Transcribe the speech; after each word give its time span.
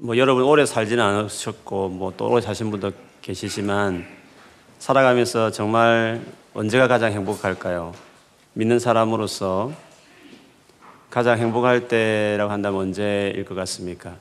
뭐 0.00 0.16
여러분 0.16 0.44
오래 0.44 0.64
살지는 0.64 1.02
않으셨고 1.02 1.88
뭐 1.88 2.12
또 2.16 2.28
오래 2.30 2.40
사신 2.40 2.70
분도 2.70 2.92
계시지만 3.20 4.06
살아가면서 4.78 5.50
정말 5.50 6.24
언제가 6.54 6.86
가장 6.86 7.10
행복할까요? 7.10 7.92
믿는 8.52 8.78
사람으로서 8.78 9.72
가장 11.10 11.36
행복할 11.38 11.88
때라고 11.88 12.52
한다면 12.52 12.80
언제일 12.80 13.44
것 13.44 13.56
같습니까? 13.56 14.14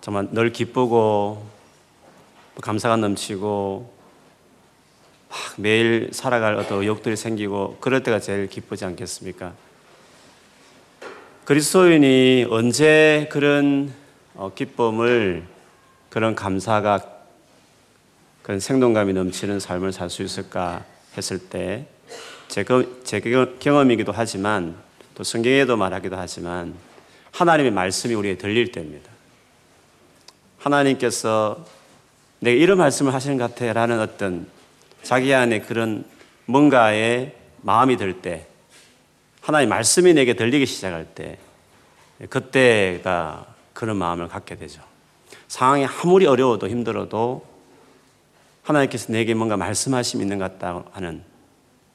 정말 0.00 0.28
늘 0.32 0.50
기쁘고 0.52 1.46
감사가 2.62 2.96
넘치고 2.96 3.92
막 5.28 5.38
매일 5.58 6.08
살아갈 6.14 6.54
어떤 6.54 6.80
의욕들이 6.80 7.14
생기고 7.16 7.76
그럴 7.78 8.02
때가 8.02 8.20
제일 8.20 8.48
기쁘지 8.48 8.86
않겠습니까? 8.86 9.52
그리스도인이 11.44 12.46
언제 12.48 13.28
그런 13.30 13.92
어, 13.92 14.05
기쁨을 14.54 15.44
그런 16.10 16.34
감사가 16.34 17.00
그런 18.42 18.60
생동감이 18.60 19.12
넘치는 19.12 19.60
삶을 19.60 19.92
살 19.92 20.08
수 20.10 20.22
있을까 20.22 20.84
했을 21.16 21.38
때 21.38 21.86
제, 22.48 22.64
제 23.04 23.20
경험이기도 23.58 24.12
하지만 24.12 24.76
또 25.14 25.24
성경에도 25.24 25.76
말하기도 25.76 26.16
하지만 26.16 26.74
하나님의 27.32 27.72
말씀이 27.72 28.14
우리에게 28.14 28.38
들릴 28.38 28.70
때입니다. 28.72 29.10
하나님께서 30.58 31.64
내가 32.40 32.56
이런 32.56 32.78
말씀을 32.78 33.12
하시는 33.14 33.36
것 33.36 33.54
같아 33.54 33.72
라는 33.72 34.00
어떤 34.00 34.46
자기 35.02 35.32
안에 35.34 35.60
그런 35.60 36.04
뭔가의 36.46 37.34
마음이 37.62 37.96
들 37.96 38.20
때, 38.20 38.46
하나님 39.40 39.68
말씀이 39.68 40.14
내게 40.14 40.34
들리기 40.34 40.66
시작할 40.66 41.06
때, 41.14 41.38
그때가 42.28 43.46
그런 43.76 43.98
마음을 43.98 44.26
갖게 44.26 44.56
되죠. 44.56 44.80
상황이 45.48 45.84
아무리 45.84 46.26
어려워도 46.26 46.66
힘들어도 46.66 47.44
하나님께서 48.62 49.12
내게 49.12 49.34
뭔가 49.34 49.58
말씀하심이 49.58 50.22
있는 50.22 50.38
것 50.38 50.50
같다 50.50 50.82
하는 50.92 51.22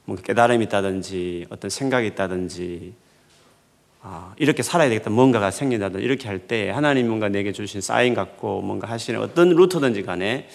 뭔가 0.04 0.22
깨달음이 0.22 0.64
있다든지 0.66 1.46
어떤 1.50 1.70
생각이 1.70 2.06
있다든지 2.06 2.94
아, 4.00 4.32
이렇게 4.38 4.62
살아야 4.62 4.88
되겠다 4.88 5.10
뭔가가 5.10 5.50
생긴다든지 5.50 6.04
이렇게 6.04 6.28
할 6.28 6.46
때 6.46 6.70
하나님 6.70 7.08
뭔가 7.08 7.28
내게 7.28 7.50
주신 7.50 7.80
사인 7.80 8.14
같고 8.14 8.62
뭔가 8.62 8.88
하시는 8.88 9.20
어떤 9.20 9.48
루트든지 9.50 10.04
간에 10.04 10.48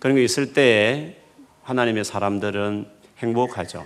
그런 0.00 0.16
게 0.16 0.24
있을 0.24 0.54
때에 0.54 1.16
하나님의 1.62 2.04
사람들은 2.04 2.86
행복하죠. 3.18 3.84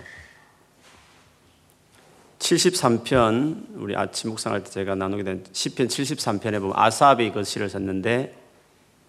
73편 2.39 3.75
우리 3.75 3.95
아침 3.95 4.31
묵상할 4.31 4.63
때 4.63 4.69
제가 4.71 4.95
나누게 4.95 5.23
된 5.23 5.43
10편 5.43 5.87
73편에 5.87 6.59
보면 6.59 6.73
아삽이 6.75 7.31
그 7.31 7.43
시를 7.43 7.69
썼는데 7.69 8.35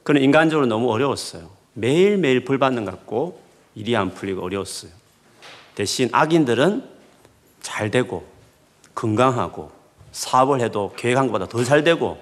그는 0.02 0.22
인간적으로 0.22 0.66
너무 0.66 0.90
어려웠어요. 0.90 1.50
매일매일 1.74 2.44
불 2.44 2.58
받는 2.58 2.84
것 2.84 2.90
같고 2.90 3.40
일이 3.74 3.96
안 3.96 4.12
풀리고 4.12 4.42
어려웠어요. 4.42 4.90
대신 5.74 6.08
악인들은 6.12 6.84
잘 7.62 7.90
되고 7.90 8.26
건강하고 8.94 9.70
사업을 10.12 10.60
해도 10.60 10.92
계획한 10.96 11.26
것보다 11.26 11.46
더 11.46 11.62
잘 11.64 11.84
되고 11.84 12.20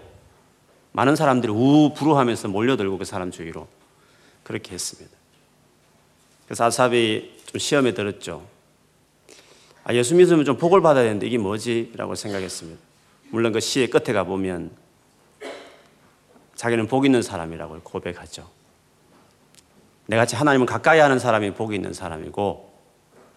많은 0.93 1.17
사람들이 1.17 1.53
우부루하면서 1.53 2.49
몰려들고 2.49 2.99
그 2.99 3.05
사람 3.05 3.31
주위로 3.31 3.67
그렇게 4.43 4.73
했습니다. 4.73 5.17
그래서 6.47 6.65
아삽이 6.65 7.39
좀 7.47 7.59
시험에 7.59 7.95
들었죠. 7.95 8.47
아, 9.89 9.95
예수 9.95 10.15
믿으면 10.15 10.45
좀 10.45 10.59
복을 10.59 10.83
받아야 10.83 11.05
되는데 11.05 11.27
이게 11.27 11.39
뭐지? 11.39 11.93
라고 11.97 12.15
생각했습니다. 12.15 12.79
물론 13.31 13.53
그 13.53 13.61
시의 13.61 13.89
끝에 13.89 14.13
가보면 14.13 14.71
자기는 16.57 16.87
복 16.89 17.07
있는 17.07 17.23
사람이라고 17.23 17.81
고백하죠. 17.81 18.51
내같이 20.05 20.37
하나님을 20.37 20.67
가까이 20.67 20.99
하는 20.99 21.19
사람이 21.19 21.53
복이 21.53 21.75
있는 21.75 21.95
사람이고, 21.95 22.71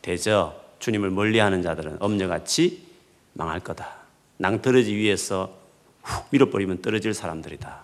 대저 0.01 0.53
주님을 0.79 1.09
멀리 1.09 1.39
하는 1.39 1.61
자들은 1.61 1.97
엄녀같이 2.01 2.85
망할 3.31 3.61
거다. 3.61 3.95
낭떠러지 4.35 4.93
위에서 4.93 5.53
훅 6.03 6.27
밀어버리면 6.31 6.81
떨어질 6.81 7.13
사람들이다. 7.13 7.81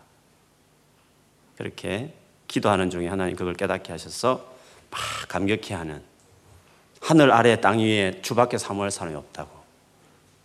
그렇게 1.57 2.13
기도하는 2.49 2.89
중에 2.89 3.07
하나님 3.07 3.37
그걸 3.37 3.53
깨닫게 3.53 3.93
하셔서 3.93 4.53
막 4.89 4.99
감격해 5.29 5.73
하는 5.73 6.01
하늘 7.07 7.31
아래 7.31 7.61
땅 7.61 7.79
위에 7.79 8.19
주밖에 8.21 8.57
사모할 8.57 8.91
사람이 8.91 9.15
없다고 9.15 9.49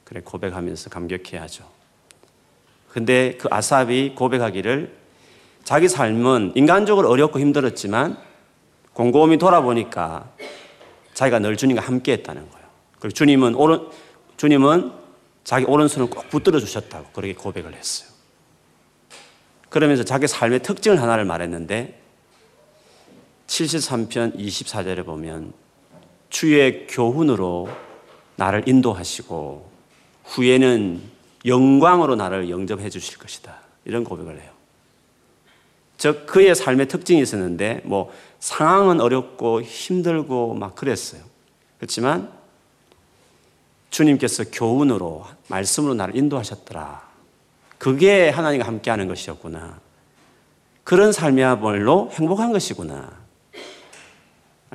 그래 0.04 0.20
고백하면서 0.24 0.90
감격해 0.90 1.36
하죠. 1.38 1.68
근데 2.88 3.36
그 3.36 3.48
아삽이 3.50 4.14
고백하기를 4.14 4.94
자기 5.64 5.88
삶은 5.88 6.52
인간적으로 6.54 7.10
어렵고 7.10 7.40
힘들었지만 7.40 8.16
곰곰이 8.92 9.38
돌아보니까 9.38 10.30
자기가 11.14 11.40
늘 11.40 11.56
주님과 11.56 11.82
함께 11.82 12.12
했다는 12.12 12.48
거예요. 12.48 12.66
그리고 13.00 13.12
주님은 13.12 13.56
오른, 13.56 13.88
주님은 14.36 14.92
자기 15.42 15.64
오른손을 15.64 16.10
꼭 16.10 16.30
붙들어 16.30 16.60
주셨다고 16.60 17.06
그렇게 17.12 17.34
고백을 17.34 17.74
했어요. 17.74 18.08
그러면서 19.68 20.04
자기 20.04 20.28
삶의 20.28 20.62
특징을 20.62 21.02
하나를 21.02 21.24
말했는데 21.24 22.00
73편 23.48 24.38
24절에 24.38 25.04
보면 25.04 25.60
주의 26.32 26.86
교훈으로 26.86 27.68
나를 28.36 28.66
인도하시고 28.66 29.70
후에는 30.24 31.02
영광으로 31.44 32.16
나를 32.16 32.48
영접해 32.48 32.88
주실 32.88 33.18
것이다. 33.18 33.58
이런 33.84 34.02
고백을 34.02 34.40
해요. 34.40 34.50
즉 35.98 36.24
그의 36.26 36.54
삶의 36.54 36.88
특징이 36.88 37.20
있었는데 37.20 37.82
뭐 37.84 38.10
상황은 38.40 39.02
어렵고 39.02 39.60
힘들고 39.60 40.54
막 40.54 40.74
그랬어요. 40.74 41.20
그렇지만 41.76 42.32
주님께서 43.90 44.44
교훈으로 44.50 45.26
말씀으로 45.48 45.92
나를 45.92 46.16
인도하셨더라. 46.16 47.12
그게 47.76 48.30
하나님과 48.30 48.66
함께하는 48.66 49.06
것이었구나. 49.06 49.78
그런 50.82 51.12
삶이야말로 51.12 52.10
행복한 52.12 52.52
것이구나. 52.52 53.21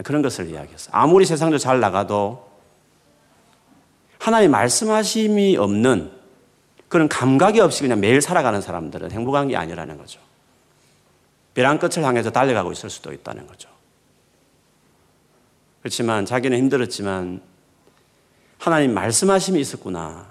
그런 0.04 0.22
것을 0.22 0.50
이야기했어요. 0.50 0.90
아무리 0.94 1.26
세상도 1.26 1.58
잘 1.58 1.80
나가도 1.80 2.48
하나님 4.20 4.52
말씀하심이 4.52 5.58
없는 5.58 6.12
그런 6.88 7.10
감각이 7.10 7.60
없이 7.60 7.82
그냥 7.82 8.00
매일 8.00 8.22
살아가는 8.22 8.62
사람들은 8.62 9.12
행복한 9.12 9.48
게 9.48 9.58
아니라는 9.58 9.98
거죠. 9.98 10.20
벼랑 11.54 11.80
끝을 11.80 12.04
향해서 12.04 12.32
달려가고 12.32 12.72
있을 12.72 12.90
수도 12.90 13.12
있다는 13.12 13.48
거죠. 13.48 13.70
그렇지만 15.82 16.26
자기는 16.26 16.58
힘들었지만 16.58 17.42
하나님 18.58 18.94
말씀하심이 18.94 19.60
있었구나. 19.60 20.28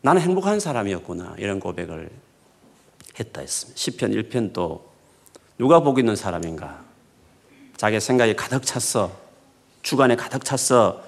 나는 0.00 0.22
행복한 0.22 0.60
사람이었구나. 0.60 1.36
이런 1.38 1.60
고백을 1.60 2.10
했다 3.18 3.40
했습니다. 3.40 3.78
10편 3.78 4.30
1편도 4.30 4.82
누가 5.58 5.80
복 5.80 5.98
있는 5.98 6.16
사람인가? 6.16 6.87
자기 7.78 8.00
생각이 8.00 8.34
가득 8.34 8.66
찼어. 8.66 9.12
주관에 9.82 10.16
가득 10.16 10.44
찼어. 10.44 11.00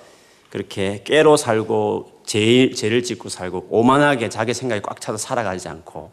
그렇게 0.50 1.03
깨로 1.04 1.36
살고 1.36 2.22
죄, 2.25 2.70
죄를 2.70 3.03
짓고 3.03 3.28
살고 3.28 3.66
오만하게 3.70 4.28
자기 4.28 4.54
생각이 4.54 4.80
꽉 4.82 5.00
차서 5.00 5.19
살아가지 5.19 5.69
않고 5.69 6.12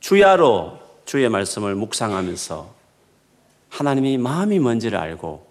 주야로 0.00 0.78
주의 1.04 1.28
말씀을 1.28 1.74
묵상하면서 1.74 2.74
하나님이 3.68 4.16
마음이 4.16 4.58
뭔지를 4.60 4.98
알고 4.98 5.46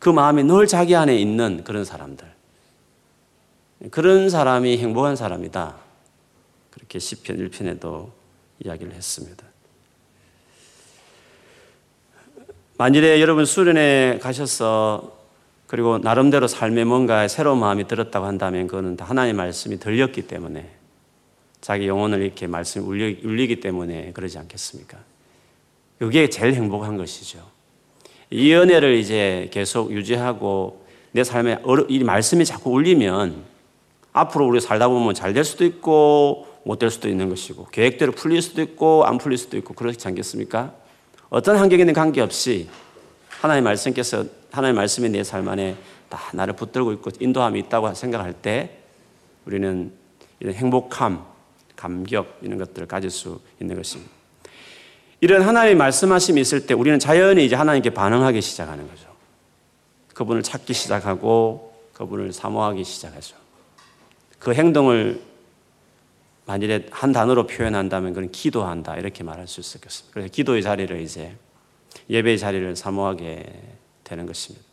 그 0.00 0.08
마음이 0.08 0.42
늘 0.42 0.66
자기 0.66 0.96
안에 0.96 1.16
있는 1.16 1.62
그런 1.62 1.84
사람들. 1.84 2.26
그런 3.92 4.28
사람이 4.28 4.76
행복한 4.78 5.14
사람이다. 5.14 5.76
그렇게 6.72 6.98
10편 6.98 7.50
1편에도 7.50 8.10
이야기를 8.64 8.92
했습니다. 8.92 9.47
만일에 12.78 13.20
여러분 13.20 13.44
수련회 13.44 14.20
가셔서 14.22 15.18
그리고 15.66 15.98
나름대로 15.98 16.46
삶에 16.46 16.84
뭔가 16.84 17.26
새로운 17.26 17.58
마음이 17.58 17.88
들었다고 17.88 18.24
한다면 18.24 18.68
그거는 18.68 18.96
다 18.96 19.04
하나님의 19.04 19.34
말씀이 19.34 19.80
들렸기 19.80 20.22
때문에 20.28 20.70
자기 21.60 21.88
영혼을 21.88 22.22
이렇게 22.22 22.46
말씀이 22.46 22.86
울리, 22.86 23.20
울리기 23.24 23.58
때문에 23.58 24.12
그러지 24.12 24.38
않겠습니까? 24.38 24.96
그게 25.98 26.30
제일 26.30 26.54
행복한 26.54 26.96
것이죠. 26.96 27.40
이 28.30 28.54
은혜를 28.54 28.94
이제 28.94 29.48
계속 29.52 29.90
유지하고 29.90 30.86
내 31.10 31.24
삶에 31.24 31.58
이 31.88 32.04
말씀이 32.04 32.44
자꾸 32.44 32.70
울리면 32.70 33.42
앞으로 34.12 34.46
우리 34.46 34.60
살다 34.60 34.86
보면 34.86 35.14
잘 35.14 35.34
될 35.34 35.42
수도 35.44 35.64
있고 35.64 36.46
못 36.62 36.78
될 36.78 36.90
수도 36.90 37.08
있는 37.08 37.28
것이고 37.28 37.66
계획대로 37.72 38.12
풀릴 38.12 38.40
수도 38.40 38.62
있고 38.62 39.04
안 39.04 39.18
풀릴 39.18 39.36
수도 39.36 39.56
있고 39.56 39.74
그렇지 39.74 40.06
않겠습니까? 40.06 40.74
어떤 41.30 41.56
환경에는 41.56 41.92
관계없이 41.94 42.68
하나님의 43.40 43.62
말씀께서 43.62 44.24
하나님의 44.50 44.76
말씀이 44.76 45.08
내 45.10 45.22
삶 45.22 45.46
안에 45.46 45.76
다 46.08 46.18
나를 46.32 46.54
붙들고 46.54 46.92
있고 46.94 47.10
인도함이 47.20 47.60
있다고 47.60 47.92
생각할 47.94 48.32
때 48.32 48.78
우리는 49.44 49.92
이런 50.40 50.54
행복함, 50.54 51.24
감격 51.76 52.38
이런 52.42 52.58
것들을 52.58 52.88
가질 52.88 53.10
수 53.10 53.40
있는 53.60 53.76
것입니다. 53.76 54.10
이런 55.20 55.42
하나님의 55.42 55.74
말씀하심이 55.76 56.40
있을 56.40 56.66
때 56.66 56.74
우리는 56.74 56.98
자연히 56.98 57.44
이제 57.44 57.56
하나님께 57.56 57.90
반응하기 57.90 58.40
시작하는 58.40 58.88
거죠. 58.88 59.08
그분을 60.14 60.42
찾기 60.42 60.72
시작하고 60.72 61.74
그분을 61.92 62.32
사모하기 62.32 62.84
시작하죠. 62.84 63.36
그 64.38 64.54
행동을 64.54 65.20
만일에 66.48 66.86
한 66.90 67.12
단어로 67.12 67.46
표현한다면 67.46 68.14
그건 68.14 68.30
기도한다 68.30 68.96
이렇게 68.96 69.22
말할 69.22 69.46
수 69.46 69.60
있을 69.60 69.82
것입니다. 69.82 70.14
그래서 70.14 70.32
기도의 70.32 70.62
자리를 70.62 70.98
이제 71.02 71.36
예배의 72.08 72.38
자리를 72.38 72.74
사모하게 72.74 73.44
되는 74.02 74.24
것입니다. 74.24 74.64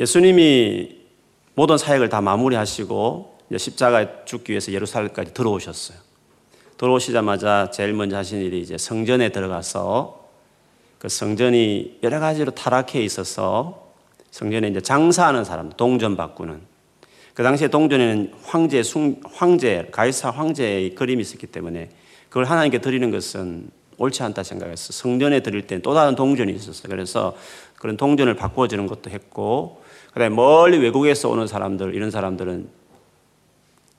예수님이 0.00 0.98
모든 1.54 1.78
사역을 1.78 2.08
다 2.08 2.20
마무리하시고 2.20 3.38
십자가 3.56 4.24
죽기 4.24 4.50
위해서 4.50 4.72
예루살렘까지 4.72 5.32
들어오셨어요. 5.32 5.96
들어오시자마자 6.76 7.70
제일 7.72 7.92
먼저 7.92 8.16
하신 8.16 8.40
일이 8.40 8.60
이제 8.60 8.76
성전에 8.76 9.28
들어가서 9.28 10.28
그 10.98 11.08
성전이 11.08 12.00
여러 12.02 12.18
가지로 12.18 12.50
타락해 12.50 13.00
있어서 13.04 13.92
성전에 14.32 14.66
이제 14.66 14.80
장사하는 14.80 15.44
사람, 15.44 15.70
동전 15.70 16.16
바꾸는 16.16 16.73
그 17.34 17.42
당시에 17.42 17.68
동전에는 17.68 18.32
황제, 18.44 18.82
숭, 18.82 19.20
황제, 19.24 19.88
가이사 19.90 20.30
황제의 20.30 20.94
그림이 20.94 21.20
있었기 21.20 21.48
때문에 21.48 21.90
그걸 22.28 22.44
하나님께 22.44 22.80
드리는 22.80 23.10
것은 23.10 23.70
옳지 23.98 24.22
않다 24.22 24.42
생각했어. 24.42 24.92
성전에 24.92 25.40
드릴 25.40 25.66
때는 25.66 25.82
또 25.82 25.94
다른 25.94 26.14
동전이 26.14 26.52
있었어요. 26.52 26.88
그래서 26.88 27.36
그런 27.76 27.96
동전을 27.96 28.34
바꿔주는 28.34 28.86
것도 28.86 29.10
했고, 29.10 29.82
그 30.12 30.20
다음에 30.20 30.34
멀리 30.34 30.78
외국에서 30.78 31.28
오는 31.28 31.46
사람들, 31.46 31.94
이런 31.94 32.10
사람들은 32.10 32.68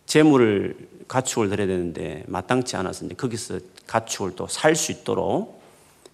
재물을, 0.06 0.76
가축을 1.08 1.50
드려야 1.50 1.68
되는데 1.68 2.24
마땅치 2.28 2.76
않아서 2.78 3.06
이제 3.06 3.16
거기서 3.16 3.60
가축을 3.86 4.36
또 4.36 4.48
살 4.48 4.76
수 4.76 4.92
있도록 4.92 5.62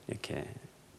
이렇게 0.09 0.43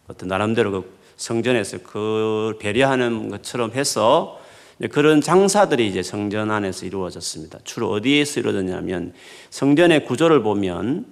어떤 0.08 0.28
나름대로 0.28 0.70
그 0.70 0.98
성전에서 1.16 1.78
그 1.82 2.56
배려하는 2.58 3.28
것처럼 3.28 3.72
해서 3.72 4.40
그런 4.90 5.20
장사들이 5.20 5.86
이제 5.86 6.02
성전 6.02 6.50
안에서 6.50 6.86
이루어졌습니다. 6.86 7.60
주로 7.64 7.90
어디에서 7.90 8.40
이루어졌냐면 8.40 9.12
성전의 9.50 10.04
구조를 10.04 10.42
보면 10.42 11.06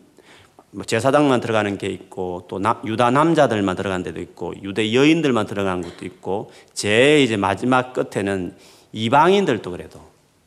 뭐 0.73 0.85
제사장만 0.85 1.41
들어가는 1.41 1.79
게 1.79 1.89
있고 1.89 2.47
또 2.49 2.61
유다 2.85 3.11
남자들만 3.11 3.77
들어간 3.77 4.03
데도 4.03 4.21
있고 4.21 4.55
유대 4.63 4.93
여인들만 4.93 5.47
들어간 5.47 5.83
것도 5.83 6.05
있고 6.05 6.53
제 6.73 7.23
이제 7.23 7.37
마지막 7.37 7.93
끝에는 7.93 8.55
이방인들도 8.93 9.71
그래도 9.71 10.01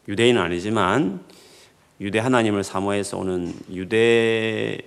유대인은 0.07 0.41
아니지만 0.41 1.21
유대 2.01 2.19
하나님을 2.19 2.63
사모해서 2.63 3.17
오는 3.17 3.53
유대 3.71 4.79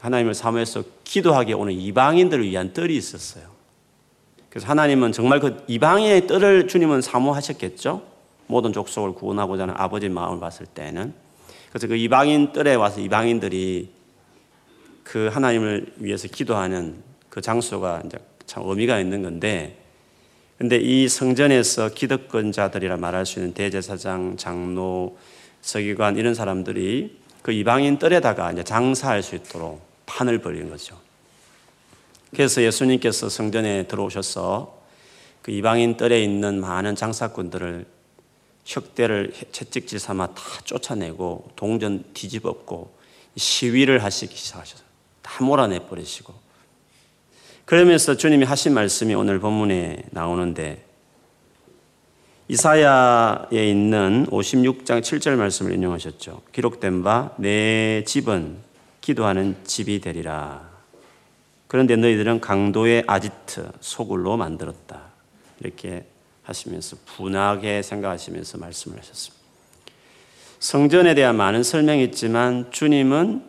하나님을 0.00 0.34
사모해서 0.34 0.84
기도하게 1.04 1.52
오는 1.52 1.72
이방인들을 1.72 2.44
위한 2.44 2.72
뜰이 2.72 2.96
있었어요. 2.96 3.49
그래서 4.50 4.66
하나님은 4.66 5.12
정말 5.12 5.40
그 5.40 5.64
이방인의 5.68 6.26
뜰을 6.26 6.68
주님은 6.68 7.00
사모하셨겠죠. 7.00 8.02
모든 8.48 8.72
족속을 8.72 9.12
구원하고자 9.12 9.62
하는 9.62 9.74
아버지 9.76 10.08
마음을 10.08 10.40
봤을 10.40 10.66
때는. 10.66 11.14
그래서 11.70 11.86
그 11.86 11.94
이방인 11.94 12.52
뜰에 12.52 12.74
와서 12.74 13.00
이방인들이 13.00 13.90
그 15.04 15.28
하나님을 15.32 15.94
위해서 15.96 16.26
기도하는 16.26 16.96
그 17.28 17.40
장소가 17.40 18.02
이제 18.04 18.18
참 18.46 18.64
의미가 18.66 18.98
있는 18.98 19.22
건데, 19.22 19.76
근데 20.58 20.76
이 20.76 21.08
성전에서 21.08 21.90
기득권자들이라 21.90 22.96
말할 22.96 23.24
수 23.24 23.38
있는 23.38 23.54
대제사장, 23.54 24.36
장로, 24.36 25.16
서기관 25.62 26.16
이런 26.16 26.34
사람들이 26.34 27.18
그 27.42 27.52
이방인 27.52 27.98
뜰에다가 27.98 28.52
이제 28.52 28.64
장사할 28.64 29.22
수 29.22 29.36
있도록 29.36 29.80
판을 30.06 30.38
벌인 30.38 30.68
거죠. 30.68 30.96
그래서 32.34 32.62
예수님께서 32.62 33.28
성전에 33.28 33.84
들어오셔서 33.84 34.78
그 35.42 35.50
이방인 35.50 35.96
뜰에 35.96 36.22
있는 36.22 36.60
많은 36.60 36.94
장사꾼들을 36.94 37.86
혁대를 38.64 39.32
채찍질 39.52 39.98
삼아 39.98 40.28
다 40.28 40.42
쫓아내고 40.64 41.50
동전 41.56 42.04
뒤집었고 42.14 42.94
시위를 43.36 44.04
하시기 44.04 44.36
시작하셨어요. 44.36 44.86
다 45.22 45.44
몰아내 45.44 45.80
버리시고. 45.86 46.34
그러면서 47.64 48.16
주님이 48.16 48.44
하신 48.44 48.74
말씀이 48.74 49.14
오늘 49.14 49.38
본문에 49.40 50.04
나오는데 50.10 50.84
이사야에 52.48 53.70
있는 53.70 54.26
56장 54.26 55.00
7절 55.00 55.36
말씀을 55.36 55.72
인용하셨죠. 55.74 56.42
기록된 56.52 57.02
바 57.02 57.34
내 57.38 58.02
집은 58.04 58.58
기도하는 59.00 59.56
집이 59.64 60.00
되리라. 60.00 60.69
그런데 61.70 61.94
너희들은 61.94 62.40
강도의 62.40 63.04
아지트 63.06 63.70
소굴로 63.78 64.36
만들었다. 64.36 65.02
이렇게 65.60 66.04
하시면서 66.42 66.96
분하게 67.06 67.82
생각하시면서 67.82 68.58
말씀을 68.58 68.98
하셨습니다. 68.98 69.40
성전에 70.58 71.14
대한 71.14 71.36
많은 71.36 71.62
설명이 71.62 72.02
있지만 72.06 72.72
주님은 72.72 73.44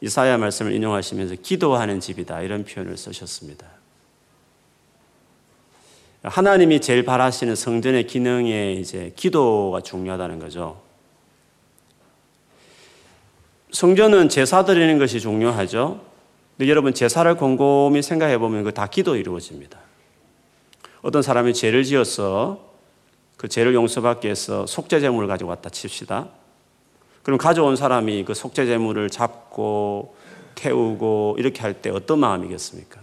이사야 0.00 0.38
말씀을 0.38 0.72
인용하시면서 0.72 1.36
기도하는 1.36 2.00
집이다 2.00 2.42
이런 2.42 2.64
표현을 2.64 2.96
쓰셨습니다. 2.96 3.64
하나님이 6.24 6.80
제일 6.80 7.04
바라시는 7.04 7.54
성전의 7.54 8.08
기능에 8.08 8.72
이제 8.72 9.12
기도가 9.14 9.82
중요하다는 9.82 10.40
거죠. 10.40 10.82
성전은 13.70 14.30
제사 14.30 14.64
드리는 14.64 14.98
것이 14.98 15.20
중요하죠. 15.20 16.15
근데 16.56 16.70
여러분 16.70 16.94
제사를 16.94 17.34
곰곰이 17.36 18.02
생각해 18.02 18.38
보면 18.38 18.64
그 18.64 18.72
다 18.72 18.86
기도 18.86 19.16
이루어집니다. 19.16 19.78
어떤 21.02 21.22
사람이 21.22 21.54
죄를 21.54 21.84
지어서 21.84 22.60
그 23.36 23.48
죄를 23.48 23.74
용서받기 23.74 24.26
위해서 24.26 24.66
속죄 24.66 25.00
제물을 25.00 25.28
가지고 25.28 25.50
왔다 25.50 25.68
칩시다. 25.68 26.28
그럼 27.22 27.38
가져온 27.38 27.76
사람이 27.76 28.24
그 28.24 28.34
속죄 28.34 28.66
제물을 28.66 29.10
잡고 29.10 30.16
태우고 30.54 31.36
이렇게 31.38 31.60
할 31.60 31.74
때 31.74 31.90
어떤 31.90 32.18
마음이겠습니까? 32.20 33.00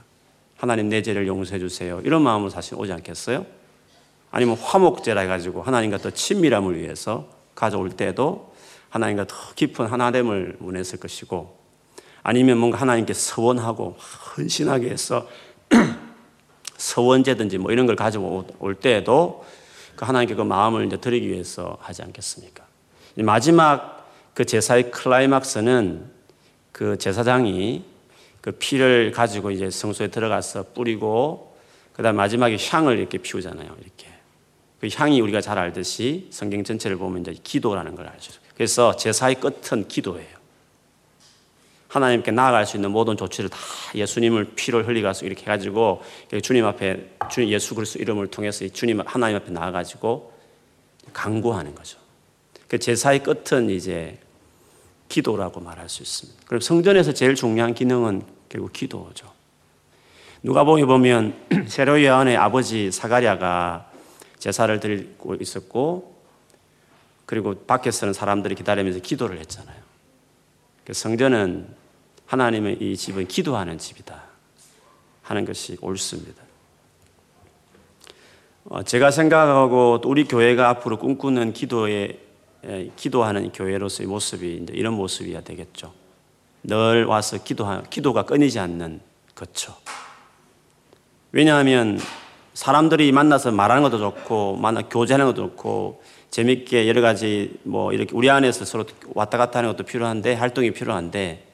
하나님 0.57 0.89
내 0.89 1.01
죄를 1.03 1.27
용서해 1.27 1.59
주세요. 1.59 2.01
이런 2.03 2.23
마음으로 2.23 2.49
사실 2.49 2.75
오지 2.75 2.91
않겠어요? 2.93 3.45
아니면 4.31 4.57
화목제라 4.57 5.21
해가지고 5.21 5.61
하나님과 5.61 5.99
더 5.99 6.09
친밀함을 6.09 6.79
위해서 6.79 7.27
가져올 7.53 7.91
때도 7.91 8.51
하나님과 8.89 9.27
더 9.27 9.35
깊은 9.55 9.85
하나됨을 9.85 10.57
원했을 10.61 10.99
것이고 10.99 11.62
아니면 12.23 12.57
뭔가 12.57 12.79
하나님께 12.79 13.13
서원하고 13.13 13.97
헌신하게 14.37 14.89
해서 14.89 15.27
서원제든지 16.77 17.57
뭐 17.57 17.71
이런 17.71 17.85
걸 17.85 17.95
가지고 17.95 18.45
올 18.59 18.75
때에도 18.75 19.45
그 19.95 20.05
하나님께 20.05 20.35
그 20.35 20.41
마음을 20.41 20.85
이제 20.85 20.97
드리기 20.97 21.29
위해서 21.29 21.77
하지 21.81 22.01
않겠습니까? 22.01 22.63
마지막 23.17 24.09
그 24.33 24.45
제사의 24.45 24.89
클라이막스는 24.91 26.09
그 26.71 26.97
제사장이 26.97 27.83
그 28.41 28.51
피를 28.51 29.11
가지고 29.11 29.51
이제 29.51 29.69
성소에 29.69 30.07
들어가서 30.07 30.65
뿌리고 30.73 31.55
그다음 31.93 32.15
마지막에 32.15 32.57
향을 32.59 32.97
이렇게 32.97 33.19
피우잖아요. 33.19 33.75
이렇게 33.79 34.07
그 34.79 34.89
향이 34.93 35.21
우리가 35.21 35.39
잘 35.39 35.59
알듯이 35.59 36.27
성경 36.31 36.63
전체를 36.63 36.97
보면 36.97 37.21
이제 37.21 37.35
기도라는 37.41 37.95
걸 37.95 38.07
알죠. 38.07 38.33
그래서 38.55 38.95
제사의 38.95 39.35
끝은 39.35 39.87
기도예요. 39.87 40.42
하나님께 41.93 42.31
나아갈 42.31 42.65
수 42.65 42.75
있는 42.75 42.89
모든 42.89 43.15
조치를 43.15 43.51
다 43.51 43.57
예수님을 43.93 44.53
피를 44.55 44.87
흘리가서 44.87 45.27
이렇게 45.27 45.43
해가지고 45.43 46.01
주님 46.41 46.65
앞에 46.65 47.17
주님 47.29 47.49
예수 47.49 47.75
그리스도 47.75 47.99
이름을 47.99 48.27
통해서 48.27 48.67
주님 48.67 49.01
하나님 49.05 49.37
앞에 49.37 49.51
나아가지고 49.51 50.33
강구하는 51.13 51.75
거죠. 51.75 51.99
그 52.67 52.79
제사의 52.79 53.21
끝은 53.21 53.69
이제 53.69 54.17
기도라고 55.07 55.59
말할 55.59 55.87
수 55.87 56.01
있습니다. 56.01 56.41
그럼 56.47 56.61
성전에서 56.61 57.13
제일 57.13 57.35
중요한 57.35 57.75
기능은 57.75 58.23
결국 58.49 58.73
기도죠. 58.73 59.31
누가복음 60.41 60.87
보면 60.87 61.35
세로 61.69 62.03
요한의 62.03 62.37
아버지 62.37 62.91
사가랴가 62.91 63.91
제사를 64.39 64.79
드리고 64.79 65.35
있었고 65.35 66.11
그리고 67.27 67.53
밖에서는 67.53 68.15
사람들이 68.15 68.55
기다리면서 68.55 68.99
기도를 68.99 69.37
했잖아요. 69.41 69.77
성전은 70.91 71.82
하나님의 72.25 72.77
이 72.81 72.97
집은 72.97 73.27
기도하는 73.27 73.77
집이다 73.77 74.23
하는 75.21 75.45
것이 75.45 75.77
옳습니다. 75.81 76.43
어, 78.65 78.83
제가 78.83 79.11
생각하고 79.11 79.99
또 80.01 80.09
우리 80.09 80.23
교회가 80.25 80.69
앞으로 80.69 80.97
꿈꾸는 80.97 81.53
기도에 81.53 82.19
기도하는 82.95 83.51
교회로서의 83.51 84.07
모습이 84.07 84.61
이제 84.63 84.73
이런 84.73 84.93
모습이야 84.93 85.41
되겠죠. 85.41 85.93
늘 86.63 87.05
와서 87.05 87.43
기도하, 87.43 87.81
기도가 87.89 88.23
끊이지 88.23 88.57
않는 88.59 89.01
거죠. 89.35 89.75
왜냐하면 91.33 91.99
사람들이 92.53 93.11
만나서 93.11 93.51
말하는 93.51 93.83
것도 93.83 93.97
좋고, 93.97 94.55
만나 94.57 94.83
교제하는 94.83 95.25
것도 95.25 95.49
좋고, 95.49 96.03
재밌게 96.29 96.87
여러 96.87 97.01
가지 97.01 97.59
뭐 97.63 97.91
이렇게 97.91 98.15
우리 98.15 98.29
안에서 98.29 98.63
서로 98.63 98.85
왔다 99.13 99.37
갔다 99.37 99.59
하는 99.59 99.71
것도 99.71 99.83
필요한데, 99.83 100.35
활동이 100.35 100.71
필요한데, 100.71 101.52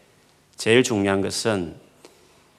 제일 0.60 0.84
중요한 0.84 1.22
것은 1.22 1.74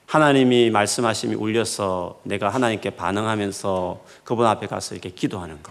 하나님이 0.07 0.71
말씀하심이 0.71 1.35
울려서 1.35 2.19
내가 2.23 2.49
하나님께 2.49 2.90
반응하면서 2.90 4.04
그분 4.25 4.47
앞에 4.47 4.69
가서 4.69 4.95
이렇게 4.95 5.11
기도하는 5.11 5.62
거. 5.62 5.71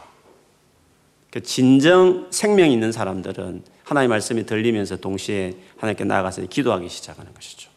그 1.31 1.41
진정 1.41 2.27
생명 2.29 2.69
있는 2.69 2.91
사람들은 2.91 3.63
하나님 3.83 4.11
말씀이 4.11 4.45
들리면서 4.45 4.97
동시에 4.97 5.55
하나님께 5.77 6.03
나아가서 6.03 6.43
기도하기 6.43 6.87
시작하는 6.87 7.33
것이죠. 7.33 7.71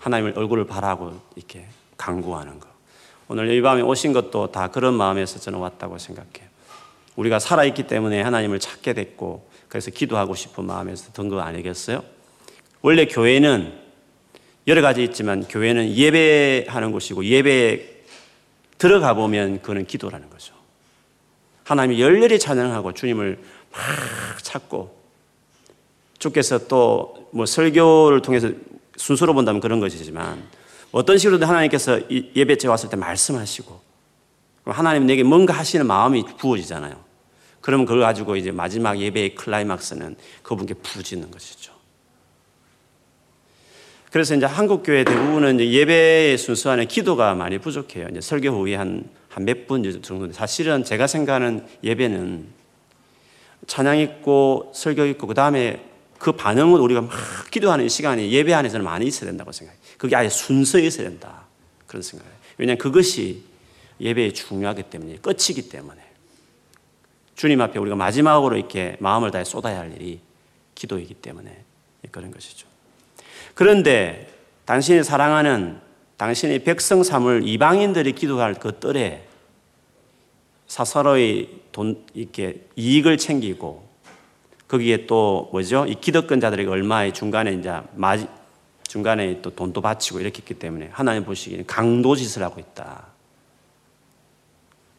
하나님을 0.00 0.32
얼굴을 0.34 0.66
바라고 0.66 1.20
이렇게 1.36 1.66
강구하는 1.98 2.58
거. 2.58 2.68
오늘 3.28 3.50
이 3.50 3.60
밤에 3.60 3.82
오신 3.82 4.14
것도 4.14 4.50
다 4.50 4.68
그런 4.68 4.94
마음에서 4.94 5.38
저는 5.40 5.58
왔다고 5.58 5.98
생각해요. 5.98 6.48
우리가 7.16 7.38
살아있기 7.38 7.86
때문에 7.86 8.22
하나님을 8.22 8.60
찾게 8.60 8.94
됐고 8.94 9.46
그래서 9.68 9.90
기도하고 9.90 10.34
싶은 10.34 10.64
마음에서 10.64 11.12
든 11.12 11.28
거 11.28 11.38
아니겠어요? 11.42 12.15
원래 12.82 13.06
교회는 13.06 13.72
여러 14.66 14.82
가지 14.82 15.02
있지만 15.04 15.46
교회는 15.46 15.94
예배하는 15.94 16.92
곳이고 16.92 17.24
예배에 17.24 17.96
들어가 18.78 19.14
보면 19.14 19.60
그거는 19.60 19.86
기도라는 19.86 20.28
거죠. 20.30 20.54
하나님이 21.64 22.00
열렬히 22.00 22.38
찬양하고 22.38 22.92
주님을 22.92 23.38
막 23.72 24.42
찾고 24.42 24.96
주께서 26.18 26.66
또 26.66 27.26
뭐 27.36 27.44
설교를 27.44 28.22
통해서 28.22 28.48
순서로 28.96 29.34
본다면 29.34 29.60
그런 29.60 29.78
것이지만 29.78 30.42
어떤 30.90 31.18
식으로든 31.18 31.46
하나님께서 31.46 32.00
예배째 32.10 32.66
왔을 32.66 32.88
때 32.88 32.96
말씀하시고 32.96 33.78
하나님 34.64 35.06
내게 35.06 35.22
뭔가 35.22 35.52
하시는 35.52 35.86
마음이 35.86 36.24
부어지잖아요. 36.38 37.04
그러면 37.60 37.84
그걸 37.84 38.00
가지고 38.00 38.36
이제 38.36 38.50
마지막 38.50 38.98
예배의 38.98 39.34
클라이막스는 39.34 40.16
그분께 40.42 40.74
부어지는 40.74 41.30
것이죠. 41.30 41.72
그래서 44.10 44.34
이제 44.34 44.46
한국 44.46 44.82
교회 44.82 45.04
대부분은 45.04 45.60
예배의 45.60 46.38
순서 46.38 46.70
안에 46.70 46.86
기도가 46.86 47.34
많이 47.34 47.58
부족해요. 47.58 48.08
이제 48.10 48.20
설교 48.20 48.48
후에 48.50 48.74
한 48.76 49.04
한 49.36 49.44
몇 49.44 49.66
분 49.66 49.82
정도. 50.02 50.32
사실은 50.32 50.82
제가 50.82 51.06
생각하는 51.06 51.66
예배는 51.84 52.46
찬양 53.66 53.98
있고 53.98 54.72
설교 54.74 55.04
있고 55.06 55.26
그 55.26 55.34
다음에 55.34 55.84
그 56.18 56.32
반응은 56.32 56.80
우리가 56.80 57.02
막 57.02 57.10
기도하는 57.50 57.86
시간이 57.88 58.32
예배 58.32 58.54
안에서는 58.54 58.82
많이 58.82 59.06
있어야 59.06 59.28
된다고 59.28 59.52
생각해요. 59.52 59.78
그게 59.98 60.16
아예 60.16 60.30
순서에 60.30 60.86
있어야 60.86 61.08
된다. 61.08 61.44
그런 61.86 62.00
생각이에요. 62.00 62.36
왜냐하면 62.56 62.78
그것이 62.78 63.42
예배에 64.00 64.32
중요하기 64.32 64.84
때문에, 64.84 65.16
끝이기 65.16 65.68
때문에. 65.68 66.00
주님 67.34 67.60
앞에 67.60 67.78
우리가 67.78 67.96
마지막으로 67.96 68.56
이렇게 68.56 68.96
마음을 69.00 69.30
다해 69.30 69.44
쏟아야 69.44 69.80
할 69.80 69.92
일이 69.92 70.20
기도이기 70.74 71.12
때문에 71.14 71.64
그런 72.10 72.30
것이죠. 72.30 72.66
그런데 73.54 74.28
당신이 74.64 75.04
사랑하는 75.04 75.80
당신의 76.16 76.64
백성 76.64 77.02
삼을 77.02 77.46
이방인들이 77.46 78.12
기도할 78.12 78.54
그 78.54 78.78
뜰에 78.78 79.24
사서로의 80.66 81.48
돈, 81.72 82.04
이렇게 82.14 82.66
이익을 82.74 83.18
챙기고 83.18 83.86
거기에 84.68 85.06
또 85.06 85.48
뭐죠? 85.52 85.86
이 85.86 85.94
기득권자들에게 85.94 86.68
얼마의 86.68 87.14
중간에 87.14 87.52
이제 87.52 87.72
마지, 87.94 88.26
중간에 88.88 89.40
또 89.42 89.54
돈도 89.54 89.80
바치고 89.80 90.20
이렇게 90.20 90.38
했기 90.38 90.54
때문에 90.54 90.88
하나님 90.92 91.24
보시기에는 91.24 91.66
강도짓을 91.66 92.42
하고 92.42 92.60
있다. 92.60 93.06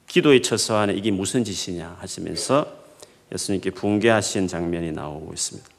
기도의 0.08 0.42
처소 0.42 0.76
안에 0.76 0.94
이게 0.94 1.12
무슨 1.12 1.44
짓이냐 1.44 1.98
하시면서 2.00 2.66
예수님께 3.34 3.72
붕괴하신 3.72 4.48
장면이 4.48 4.94
나오고 4.94 5.34
있습니다. 5.34 5.77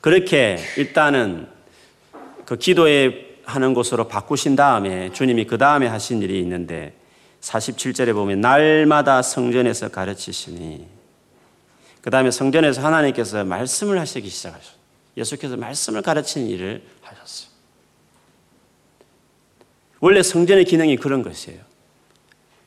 그렇게 0.00 0.58
일단은 0.76 1.48
그 2.44 2.56
기도에 2.56 3.38
하는 3.44 3.74
곳으로 3.74 4.08
바꾸신 4.08 4.56
다음에 4.56 5.12
주님이 5.12 5.46
그 5.46 5.58
다음에 5.58 5.86
하신 5.86 6.22
일이 6.22 6.38
있는데 6.40 6.94
47절에 7.40 8.12
보면 8.12 8.40
날마다 8.40 9.22
성전에서 9.22 9.88
가르치시니 9.88 10.86
그 12.00 12.10
다음에 12.10 12.30
성전에서 12.30 12.82
하나님께서 12.82 13.44
말씀을 13.44 13.98
하시기 13.98 14.28
시작하셨어요. 14.28 14.80
예수께서 15.16 15.56
말씀을 15.56 16.02
가르치는 16.02 16.46
일을 16.46 16.82
하셨어요. 17.02 17.50
원래 20.00 20.22
성전의 20.22 20.64
기능이 20.64 20.96
그런 20.96 21.22
것이에요. 21.22 21.60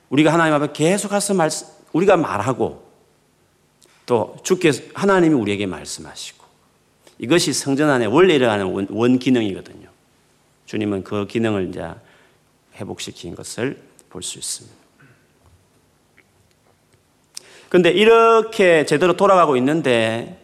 우리가 0.10 0.32
하나님 0.32 0.54
앞에 0.54 0.72
계속 0.74 1.10
가서 1.10 1.34
말, 1.34 1.50
우리가 1.94 2.16
말하고 2.18 2.84
또 4.06 4.36
주께서 4.44 4.84
하나님이 4.94 5.34
우리에게 5.34 5.66
말씀하시고 5.66 6.43
이것이 7.24 7.54
성전 7.54 7.90
안에 7.90 8.06
원래 8.06 8.36
일어나는 8.36 8.66
원, 8.66 8.86
원 8.90 9.18
기능이거든요. 9.18 9.88
주님은 10.66 11.06
그 11.06 11.26
기능을 11.26 11.70
이제 11.70 11.90
회복시킨 12.76 13.34
것을 13.34 13.82
볼 14.10 14.22
수 14.22 14.40
있습니다. 14.40 14.76
근데 17.70 17.92
이렇게 17.92 18.86
제대로 18.86 19.16
돌아가고 19.16 19.56
있는데 19.56 20.38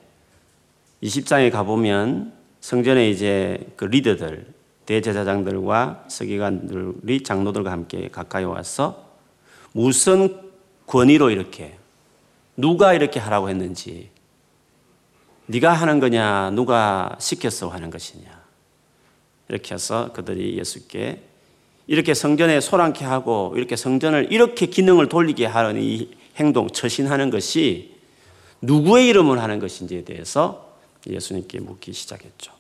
20장에 1.03 1.51
가보면 1.51 2.31
성전에 2.61 3.09
이제 3.09 3.59
그 3.75 3.83
리더들, 3.83 4.47
대제사장들과 4.85 6.05
서기관들이 6.07 7.23
장로들과 7.23 7.73
함께 7.73 8.07
가까이 8.07 8.45
와서 8.45 9.05
무슨 9.73 10.49
권위로 10.87 11.29
이렇게 11.29 11.77
누가 12.55 12.93
이렇게 12.93 13.19
하라고 13.19 13.49
했는지 13.49 14.09
네가 15.49 15.73
하는 15.73 15.99
거냐 15.99 16.51
누가 16.51 17.15
시켰어 17.19 17.69
하는 17.69 17.89
것이냐 17.89 18.29
이렇게 19.47 19.73
해서 19.73 20.11
그들이 20.13 20.59
예수께 20.59 21.23
이렇게 21.87 22.13
성전에 22.13 22.61
소란케 22.61 23.03
하고 23.03 23.53
이렇게 23.55 23.75
성전을 23.75 24.31
이렇게 24.31 24.67
기능을 24.67 25.09
돌리게 25.09 25.47
하는 25.47 25.81
이 25.81 26.11
행동, 26.35 26.69
처신하는 26.69 27.31
것이 27.31 27.95
누구의 28.61 29.07
이름을 29.07 29.41
하는 29.41 29.59
것인지에 29.59 30.03
대해서 30.03 30.77
예수님께 31.07 31.61
묻기 31.61 31.93
시작했죠. 31.93 32.51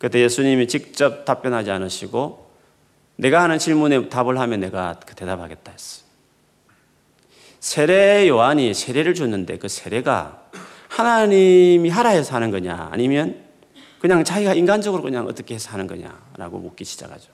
그때 0.00 0.20
예수님이 0.20 0.66
직접 0.66 1.24
답변하지 1.24 1.70
않으시고 1.70 2.50
내가 3.14 3.40
하는 3.40 3.60
질문에 3.60 4.08
답을 4.08 4.36
하면 4.40 4.58
내가 4.58 4.98
그 5.06 5.14
대답하겠다 5.14 5.70
했어요. 5.70 6.04
세례 7.60 8.28
요한이 8.28 8.74
세례를 8.74 9.14
줬는데 9.14 9.58
그 9.58 9.68
세례가 9.68 10.42
하나님이 10.92 11.88
하라 11.88 12.10
해서 12.10 12.34
하는 12.34 12.50
거냐 12.50 12.90
아니면 12.92 13.42
그냥 13.98 14.22
자기가 14.24 14.52
인간적으로 14.52 15.02
그냥 15.02 15.26
어떻게 15.26 15.54
해서 15.54 15.70
하는 15.70 15.86
거냐라고 15.86 16.58
묻기 16.58 16.84
시작하죠. 16.84 17.30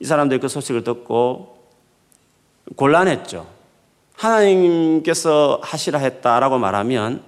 이 0.00 0.04
사람들 0.04 0.40
그 0.40 0.48
소식을 0.48 0.82
듣고 0.82 1.58
곤란했죠. 2.74 3.46
하나님께서 4.16 5.60
하시라 5.62 6.00
했다라고 6.00 6.58
말하면 6.58 7.22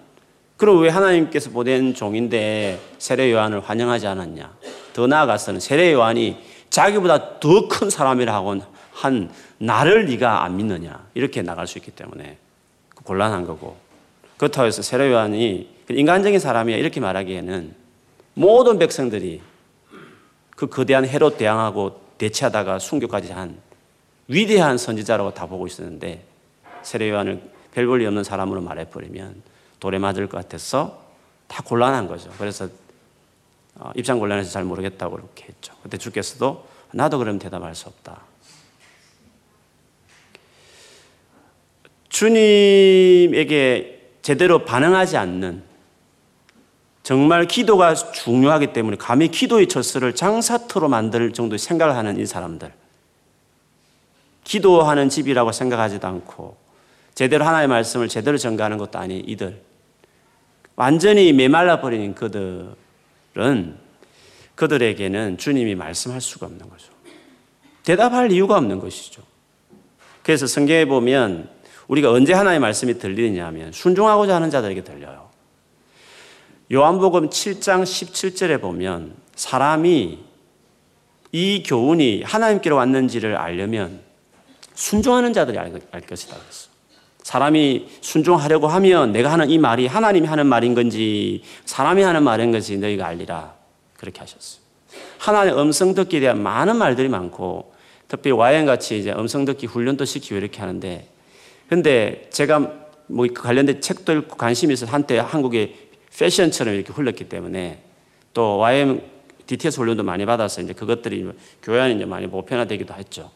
그럼 0.56 0.82
왜 0.82 0.88
하나님께서 0.88 1.50
보낸 1.50 1.94
종인데 1.94 2.80
세례 2.98 3.30
요한을 3.30 3.60
환영하지 3.60 4.08
않았냐? 4.08 4.56
더 4.92 5.06
나아가서는 5.06 5.60
세례 5.60 5.92
요한이 5.92 6.36
자기보다 6.68 7.38
더 7.38 7.68
큰 7.68 7.90
사람이라 7.90 8.34
하고 8.34 8.56
한 8.92 9.30
나를 9.58 10.06
네가 10.06 10.42
안 10.42 10.56
믿느냐? 10.56 11.06
이렇게 11.14 11.42
나갈 11.42 11.68
수 11.68 11.78
있기 11.78 11.92
때문에 11.92 12.38
곤란한 13.04 13.46
거고 13.46 13.89
그렇다고 14.40 14.66
해서 14.66 14.80
세례 14.80 15.10
요한이 15.10 15.68
인간적인 15.90 16.40
사람이야 16.40 16.78
이렇게 16.78 16.98
말하기에는 16.98 17.74
모든 18.32 18.78
백성들이 18.78 19.42
그 20.56 20.66
거대한 20.66 21.06
헤롯 21.06 21.36
대항하고 21.36 22.00
대치하다가 22.16 22.78
순교까지 22.78 23.32
한 23.32 23.58
위대한 24.28 24.78
선지자라고 24.78 25.34
다 25.34 25.44
보고 25.44 25.66
있었는데 25.66 26.24
세례 26.80 27.10
요한을 27.10 27.42
별 27.74 27.86
볼일 27.86 28.06
없는 28.06 28.24
사람으로 28.24 28.62
말해버리면 28.62 29.42
돌에 29.78 29.98
맞을 29.98 30.26
것 30.26 30.38
같아서 30.38 31.04
다 31.46 31.62
곤란한 31.62 32.08
거죠. 32.08 32.30
그래서 32.38 32.66
어, 33.74 33.90
입장 33.94 34.18
곤란해서 34.18 34.50
잘 34.50 34.64
모르겠다고 34.64 35.16
그렇게 35.16 35.48
했죠. 35.50 35.74
그때 35.82 35.98
주께서도 35.98 36.64
나도 36.92 37.18
그럼 37.18 37.38
대답할 37.38 37.74
수 37.74 37.88
없다. 37.88 38.22
주님에게 42.08 43.99
제대로 44.22 44.64
반응하지 44.64 45.16
않는 45.16 45.62
정말 47.02 47.46
기도가 47.46 47.94
중요하기 47.94 48.72
때문에 48.72 48.96
감히 48.96 49.28
기도의 49.28 49.68
철수를 49.68 50.14
장사터로 50.14 50.88
만들 50.88 51.32
정도의 51.32 51.58
생각을 51.58 51.96
하는 51.96 52.18
이 52.18 52.26
사람들. 52.26 52.72
기도하는 54.44 55.08
집이라고 55.08 55.52
생각하지도 55.52 56.06
않고 56.06 56.56
제대로 57.14 57.44
하나님의 57.44 57.68
말씀을 57.68 58.08
제대로 58.08 58.36
전가하는 58.36 58.78
것도 58.78 58.98
아닌 58.98 59.22
이들. 59.26 59.60
완전히 60.76 61.32
메말라 61.32 61.80
버린 61.80 62.14
그들은 62.14 63.76
그들에게는 64.54 65.38
주님이 65.38 65.74
말씀할 65.74 66.20
수가 66.20 66.46
없는 66.46 66.68
거죠. 66.68 66.92
대답할 67.84 68.30
이유가 68.30 68.56
없는 68.58 68.78
것이죠. 68.78 69.22
그래서 70.22 70.46
성경에 70.46 70.84
보면 70.84 71.48
우리가 71.90 72.12
언제 72.12 72.32
하나님의 72.32 72.60
말씀이 72.60 72.98
들리느냐 72.98 73.44
하면 73.46 73.72
순종하고자 73.72 74.36
하는 74.36 74.48
자들에게 74.48 74.84
들려요. 74.84 75.28
요한복음 76.72 77.30
7장 77.30 77.82
17절에 77.82 78.60
보면 78.60 79.16
사람이 79.34 80.20
이 81.32 81.62
교훈이 81.64 82.22
하나님께로 82.22 82.76
왔는지를 82.76 83.36
알려면 83.36 84.00
순종하는 84.74 85.32
자들이 85.32 85.58
알 85.58 85.72
것이다. 86.00 86.36
그랬어. 86.36 86.70
사람이 87.24 87.88
순종하려고 88.00 88.68
하면 88.68 89.10
내가 89.10 89.32
하는 89.32 89.50
이 89.50 89.58
말이 89.58 89.88
하나님이 89.88 90.28
하는 90.28 90.46
말인 90.46 90.74
건지 90.74 91.42
사람이 91.64 92.02
하는 92.02 92.22
말인 92.22 92.52
건지 92.52 92.78
너희가 92.78 93.06
알리라. 93.08 93.54
그렇게 93.96 94.20
하셨어요. 94.20 94.62
하나님의 95.18 95.60
음성 95.60 95.94
듣기에 95.94 96.20
대한 96.20 96.40
많은 96.40 96.76
말들이 96.76 97.08
많고 97.08 97.74
특히 98.06 98.30
와인같이 98.30 98.96
이제 99.00 99.12
음성 99.12 99.44
듣기 99.44 99.66
훈련도 99.66 100.04
시키고 100.04 100.36
이렇게 100.36 100.60
하는데 100.60 101.08
근데 101.70 102.26
제가 102.30 102.68
뭐 103.06 103.26
관련된 103.32 103.80
책도 103.80 104.12
읽고 104.12 104.36
관심이 104.36 104.74
있어서 104.74 104.92
한때 104.92 105.18
한국의 105.18 105.76
패션처럼 106.18 106.74
이렇게 106.74 106.92
흘렀기 106.92 107.28
때문에 107.28 107.78
또 108.34 108.58
YM 108.58 109.00
DTS 109.46 109.78
훈련도 109.78 110.02
많이 110.02 110.26
받아서 110.26 110.60
이제 110.60 110.72
그것들이 110.72 111.30
교회 111.62 111.80
안에 111.80 111.94
이제 111.94 112.04
많이 112.04 112.26
보편화되기도 112.26 112.92
했죠. 112.94 113.30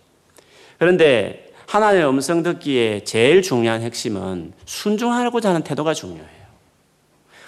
그런데 0.81 1.53
하나님의 1.69 2.09
음성 2.09 2.43
듣기에 2.43 3.05
제일 3.05 3.41
중요한 3.41 3.83
핵심은 3.83 4.53
순종하고자 4.65 5.51
하는 5.51 5.63
태도가 5.63 5.95
중요해요. 5.95 6.45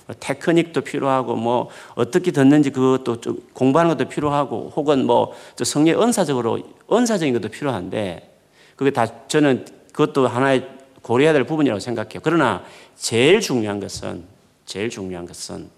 뭐 0.07 0.15
테크닉도 0.21 0.83
필요하고 0.83 1.35
뭐 1.35 1.69
어떻게 1.97 2.31
듣는지 2.31 2.71
그것도 2.71 3.21
좀 3.21 3.43
공부하는 3.55 3.97
것도 3.97 4.09
필요하고 4.09 4.73
혹은 4.77 5.05
뭐 5.05 5.35
성령 5.57 6.01
은사적으로 6.01 6.61
은사적인 6.93 7.35
것도 7.35 7.49
필요한데 7.49 8.37
그게 8.77 8.93
다 8.93 9.27
저는 9.27 9.67
그것도 9.91 10.29
하나의 10.29 10.76
고려해야 11.07 11.33
될 11.33 11.45
부분이라고 11.45 11.79
생각해요. 11.79 12.19
그러나 12.21 12.65
제일 12.97 13.41
중요한 13.41 13.79
것은 13.79 14.25
제일 14.65 14.91
중요한 14.91 15.25
것은 15.25 15.71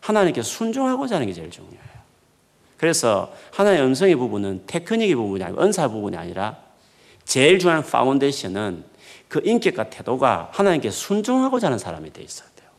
하나님께 0.00 0.40
순종하고자 0.40 1.16
하는 1.16 1.26
게 1.26 1.34
제일 1.34 1.50
중요해요. 1.50 2.00
그래서 2.78 3.30
하나님의 3.52 3.86
음성의 3.86 4.16
부분은 4.16 4.62
테크닉의 4.66 5.14
부분이 5.16 5.44
아니고 5.44 5.62
은사 5.62 5.88
부분이 5.88 6.16
아니라 6.16 6.56
제일 7.26 7.58
중요한 7.58 7.84
파운데이션은 7.84 8.84
그 9.28 9.42
인격과 9.44 9.90
태도가 9.90 10.48
하나님께 10.50 10.90
순종하고자 10.90 11.66
하는 11.66 11.78
사람이 11.78 12.14
돼 12.14 12.22
있어야 12.22 12.48
돼요. 12.56 12.70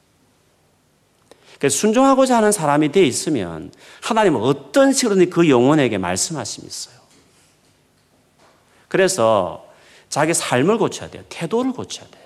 그래서 1.59 1.77
순종하고자 1.77 2.37
하는 2.37 2.51
사람이 2.51 2.91
돼 2.91 3.03
있으면 3.03 3.71
하나님은 4.01 4.41
어떤 4.41 4.91
식으로든 4.91 5.29
그 5.29 5.47
영혼에게 5.47 5.99
말씀하심이 5.99 6.65
있어요. 6.65 6.95
그래서 8.87 9.70
자기 10.11 10.33
삶을 10.33 10.77
고쳐야 10.77 11.09
돼요. 11.09 11.23
태도를 11.29 11.71
고쳐야 11.71 12.05
돼요. 12.09 12.25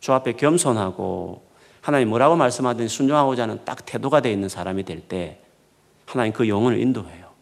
주 0.00 0.12
앞에 0.12 0.34
겸손하고 0.34 1.42
하나님 1.80 2.10
뭐라고 2.10 2.36
말씀하든 2.36 2.88
순종하고자 2.88 3.44
하는 3.44 3.64
딱 3.64 3.84
태도가 3.86 4.20
되어 4.20 4.30
있는 4.32 4.48
사람이 4.48 4.84
될 4.84 5.00
때 5.08 5.38
하나님 6.04 6.34
그 6.34 6.46
영혼을 6.48 6.78
인도해요. 6.78 7.32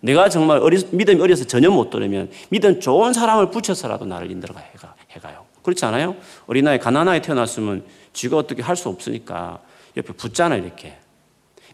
내가 0.00 0.30
정말 0.30 0.58
어리, 0.58 0.82
믿음이 0.92 1.20
어려서 1.20 1.44
전혀 1.44 1.70
못 1.70 1.90
들으면 1.90 2.30
믿음 2.48 2.80
좋은 2.80 3.12
사람을 3.12 3.50
붙여서라도 3.50 4.06
나를 4.06 4.30
인도가 4.30 4.58
해가, 4.58 4.94
해가요. 5.10 5.44
그렇지 5.62 5.84
않아요? 5.84 6.16
어린아이 6.46 6.78
가난하게 6.78 7.20
태어났으면 7.20 7.84
쥐가 8.14 8.38
어떻게 8.38 8.62
할 8.62 8.74
수 8.76 8.88
없으니까 8.88 9.60
옆에 9.96 10.12
붙잖아 10.14 10.56
이렇게. 10.56 10.96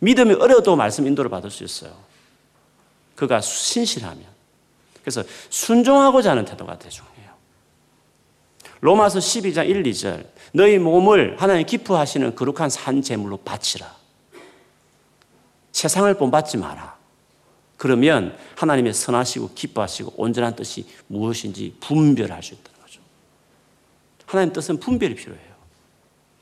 믿음이 0.01 0.35
어려도 0.35 0.75
말씀 0.75 1.07
인도를 1.07 1.31
받을 1.31 1.51
수 1.51 1.63
있어요. 1.63 1.93
그가 3.15 3.41
신실하면. 3.41 4.38
그래서 5.09 5.25
순종하고자 5.49 6.33
하는 6.33 6.45
태도가 6.45 6.79
되게 6.79 6.91
중요해요. 6.91 7.31
로마서 8.81 9.19
12장 9.19 9.69
1, 9.69 9.83
2절 9.85 10.27
너희 10.53 10.79
몸을 10.79 11.37
하나님 11.41 11.67
기뻐하시는 11.67 12.35
거룩한 12.35 12.69
산 12.69 13.01
제물로 13.01 13.39
바치라. 13.39 13.91
세상을 15.73 16.13
본받지 16.15 16.59
마라. 16.59 16.97
그러면 17.79 18.37
하나님의 18.57 18.93
선하시고 18.93 19.53
기뻐하시고 19.55 20.15
온전한 20.17 20.55
뜻이 20.55 20.87
무엇인지 21.07 21.77
분별할 21.81 22.43
수 22.43 22.55
있다는 22.55 22.81
거죠. 22.83 23.01
하나님 24.27 24.53
뜻은 24.53 24.79
분별이 24.81 25.15
필요해요. 25.15 25.49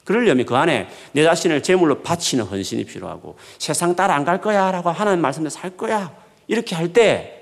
그러려면 0.04 0.46
그 0.46 0.56
안에 0.56 0.88
내 1.12 1.22
자신을 1.22 1.62
제물로 1.62 2.02
바치는 2.02 2.44
헌신이 2.44 2.84
필요하고 2.84 3.36
세상 3.58 3.94
따라 3.94 4.14
안 4.16 4.24
갈 4.24 4.40
거야 4.40 4.70
라고 4.72 4.90
하나님 4.90 5.20
말씀대로 5.20 5.50
살 5.50 5.76
거야 5.76 6.16
이렇게 6.48 6.74
할 6.74 6.92
때 6.92 7.35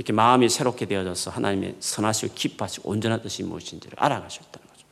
이렇게 0.00 0.14
마음이 0.14 0.48
새롭게 0.48 0.86
되어져서 0.86 1.30
하나님의 1.30 1.74
선하시고 1.78 2.32
기뻐하시고 2.34 2.88
온전한 2.88 3.20
뜻이 3.20 3.42
무엇인지를 3.42 3.98
있다는 4.40 4.66
거죠. 4.66 4.86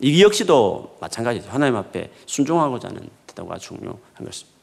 이 0.00 0.20
역시도 0.20 0.96
마찬가지죠. 1.00 1.48
하나님 1.48 1.76
앞에 1.76 2.10
순종하고자 2.26 2.88
하는 2.88 3.08
태도가 3.28 3.58
중요한 3.58 4.00
것입니다. 4.24 4.58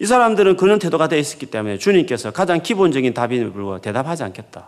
이 0.00 0.04
사람들은 0.04 0.56
그런 0.56 0.80
태도가 0.80 1.06
되어 1.06 1.20
있었기 1.20 1.46
때문에 1.46 1.78
주님께서 1.78 2.32
가장 2.32 2.60
기본적인 2.60 3.14
답임을 3.14 3.52
불구하고 3.52 3.80
대답하지 3.80 4.24
않겠다. 4.24 4.66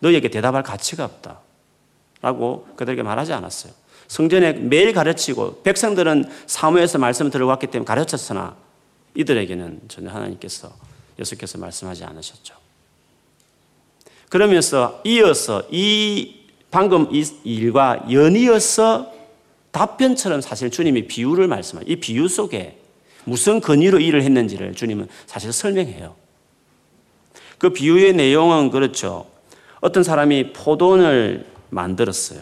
너에게 0.00 0.28
대답할 0.28 0.64
가치가 0.64 1.04
없다. 1.04 1.38
라고 2.20 2.66
그들에게 2.74 3.04
말하지 3.04 3.32
않았어요. 3.32 3.72
성전에 4.08 4.54
매일 4.54 4.92
가르치고 4.92 5.62
백성들은 5.62 6.28
사무에서 6.48 6.98
말씀을 6.98 7.30
들어왔기 7.30 7.68
때문에 7.68 7.86
가르쳤으나 7.86 8.56
이들에게는 9.14 9.82
전혀 9.86 10.10
하나님께서 10.10 10.89
예수께서 11.20 11.58
말씀하지 11.58 12.04
않으셨죠. 12.04 12.54
그러면서 14.28 15.00
이어서 15.04 15.62
이 15.70 16.36
방금 16.70 17.08
이 17.12 17.24
일과 17.44 18.04
연이어서 18.10 19.12
답변처럼 19.72 20.40
사실 20.40 20.70
주님이 20.70 21.06
비유를 21.06 21.48
말씀하이 21.48 21.96
비유 21.96 22.28
속에 22.28 22.78
무슨 23.24 23.60
근위로 23.60 24.00
일을 24.00 24.22
했는지를 24.22 24.74
주님은 24.74 25.08
사실 25.26 25.52
설명해요. 25.52 26.14
그 27.58 27.70
비유의 27.70 28.14
내용은 28.14 28.70
그렇죠. 28.70 29.26
어떤 29.80 30.02
사람이 30.02 30.52
포도원을 30.52 31.46
만들었어요. 31.70 32.40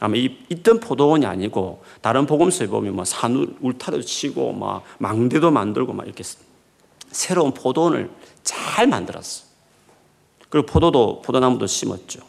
아마 0.00 0.16
이, 0.16 0.36
있던 0.50 0.80
포도원이 0.80 1.24
아니고 1.24 1.82
다른 2.00 2.26
복음서에 2.26 2.66
보면 2.66 2.94
뭐 2.94 3.04
산 3.04 3.56
울타리도 3.60 4.02
치고 4.04 4.52
막 4.52 4.82
망대도 4.98 5.50
만들고 5.50 5.92
막 5.92 6.04
이렇게 6.06 6.22
새로운 7.10 7.52
포도원을 7.52 8.10
잘 8.42 8.86
만들었어. 8.86 9.44
그리고 10.48 10.66
포도도, 10.66 11.22
포도나무도 11.22 11.66
심었죠. 11.66 12.20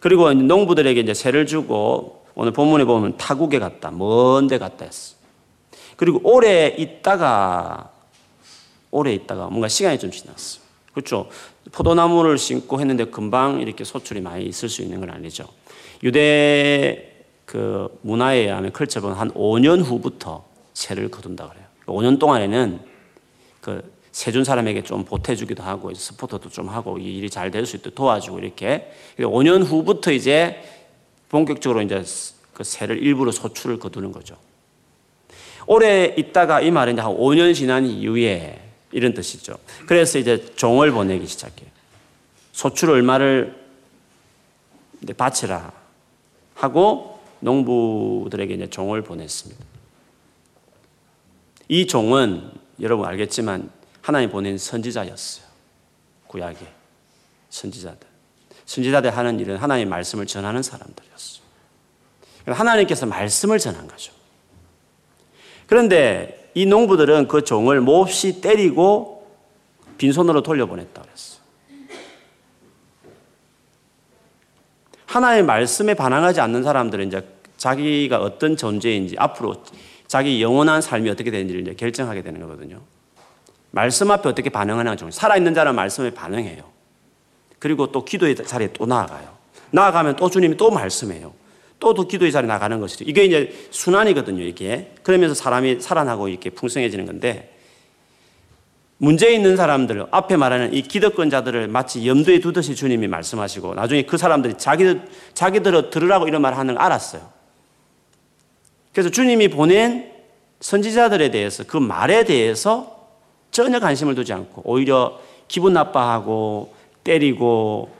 그리고 0.00 0.32
농부들에게 0.32 1.00
이제 1.00 1.14
세를 1.14 1.46
주고 1.46 2.26
오늘 2.34 2.52
본문에 2.52 2.84
보면 2.84 3.16
타국에 3.16 3.58
갔다, 3.58 3.90
먼데 3.90 4.58
갔다 4.58 4.84
했어. 4.84 5.16
그리고 5.96 6.20
오래 6.22 6.68
있다가, 6.68 7.90
오래 8.90 9.12
있다가 9.12 9.46
뭔가 9.46 9.68
시간이 9.68 9.98
좀 9.98 10.10
지났어. 10.10 10.60
그렇죠. 10.92 11.28
포도나무를 11.72 12.38
심고 12.38 12.80
했는데 12.80 13.04
금방 13.06 13.60
이렇게 13.60 13.84
소출이 13.84 14.20
많이 14.20 14.44
있을 14.44 14.68
수 14.68 14.82
있는 14.82 15.00
건 15.00 15.10
아니죠. 15.10 15.46
유대 16.02 17.26
그 17.44 17.98
문화에 18.02 18.40
의하면 18.40 18.72
클처는 18.72 19.12
한 19.12 19.30
5년 19.32 19.82
후부터 19.82 20.44
세를 20.72 21.10
거둔다 21.10 21.48
그래요. 21.48 21.64
5년 21.86 22.18
동안에는 22.18 22.93
그 23.64 23.82
세준 24.12 24.44
사람에게 24.44 24.82
좀 24.82 25.06
보태주기도 25.06 25.62
하고 25.62 25.92
스포터도 25.94 26.50
좀 26.50 26.68
하고 26.68 26.98
이 26.98 27.16
일이 27.16 27.30
잘 27.30 27.50
될 27.50 27.64
수 27.64 27.76
있도록 27.76 27.94
도와주고 27.94 28.40
이렇게 28.40 28.92
5년 29.18 29.64
후부터 29.64 30.12
이제 30.12 30.62
본격적으로 31.30 31.80
이제 31.80 32.04
그 32.52 32.62
세를 32.62 33.02
일부러 33.02 33.32
소출을 33.32 33.78
거두는 33.78 34.12
거죠. 34.12 34.36
오래 35.66 36.14
있다가 36.18 36.60
이 36.60 36.70
말은 36.70 36.92
이제 36.92 37.00
한 37.00 37.10
5년 37.10 37.54
지난 37.54 37.86
이후에 37.86 38.60
이런 38.92 39.14
뜻이죠. 39.14 39.56
그래서 39.86 40.18
이제 40.18 40.44
종을 40.56 40.90
보내기 40.92 41.26
시작해요. 41.26 41.70
소출 42.52 42.90
얼마를 42.90 43.58
바치라 45.16 45.72
하고 46.54 47.18
농부들에게 47.40 48.52
이제 48.52 48.68
종을 48.68 49.00
보냈습니다. 49.02 49.64
이 51.68 51.86
종은 51.86 52.62
여러분 52.80 53.06
알겠지만 53.06 53.70
하나님 54.02 54.30
보낸 54.30 54.58
선지자였어요. 54.58 55.44
구약에 56.26 56.66
선지자들. 57.50 58.06
선지자들 58.66 59.16
하는 59.16 59.38
일은 59.40 59.56
하나님의 59.56 59.90
말씀을 59.90 60.26
전하는 60.26 60.62
사람들이었어요. 60.62 61.44
하나님께서 62.46 63.06
말씀을 63.06 63.58
전한 63.58 63.86
거죠. 63.88 64.12
그런데 65.66 66.50
이 66.54 66.66
농부들은 66.66 67.28
그 67.28 67.44
종을 67.44 67.80
몹시 67.80 68.40
때리고 68.40 69.26
빈손으로 69.98 70.42
돌려보냈다 70.42 71.02
그랬어요. 71.02 71.40
하나님의 75.06 75.44
말씀에 75.44 75.94
반항하지 75.94 76.40
않는 76.40 76.64
사람들은 76.64 77.06
이제 77.06 77.26
자기가 77.56 78.20
어떤 78.20 78.56
존재인지 78.56 79.14
앞으로 79.18 79.62
자기 80.06 80.42
영원한 80.42 80.80
삶이 80.80 81.08
어떻게 81.10 81.30
되는지를 81.30 81.62
이제 81.62 81.74
결정하게 81.74 82.22
되는 82.22 82.40
거거든요. 82.40 82.80
말씀 83.70 84.10
앞에 84.10 84.28
어떻게 84.28 84.50
반응하나 84.50 84.96
좀 84.96 85.10
살아있는 85.10 85.54
자는 85.54 85.74
말씀에 85.74 86.10
반응해요. 86.10 86.62
그리고 87.58 87.90
또 87.90 88.04
기도의 88.04 88.36
자리에 88.36 88.72
또 88.72 88.86
나아가요. 88.86 89.28
나아가면 89.70 90.16
또 90.16 90.30
주님이 90.30 90.56
또 90.56 90.70
말씀해요. 90.70 91.32
또더 91.80 92.06
기도의 92.06 92.32
자리에 92.32 92.46
나가는 92.46 92.78
것이죠. 92.80 93.04
이게 93.06 93.24
이제 93.24 93.52
순환이거든요, 93.70 94.42
이게. 94.44 94.92
그러면서 95.02 95.34
사람이 95.34 95.80
살아나고 95.80 96.28
이렇게 96.28 96.50
풍성해지는 96.50 97.04
건데, 97.06 97.50
문제 98.98 99.34
있는 99.34 99.56
사람들, 99.56 100.06
앞에 100.10 100.36
말하는 100.36 100.72
이 100.72 100.82
기득권자들을 100.82 101.68
마치 101.68 102.06
염두에 102.06 102.38
두듯이 102.38 102.74
주님이 102.74 103.08
말씀하시고, 103.08 103.74
나중에 103.74 104.02
그 104.02 104.16
사람들이 104.16 104.54
자기들, 104.56 105.08
자기들 105.34 105.90
들으라고 105.90 106.28
이런 106.28 106.42
말 106.42 106.54
하는 106.54 106.74
걸 106.74 106.82
알았어요. 106.82 107.33
그래서 108.94 109.10
주님이 109.10 109.48
보낸 109.48 110.10
선지자들에 110.60 111.30
대해서 111.30 111.64
그 111.64 111.76
말에 111.76 112.24
대해서 112.24 113.10
전혀 113.50 113.78
관심을 113.80 114.14
두지 114.14 114.32
않고, 114.32 114.62
오히려 114.64 115.20
기분 115.48 115.74
나빠하고, 115.74 116.72
때리고, 117.02 117.94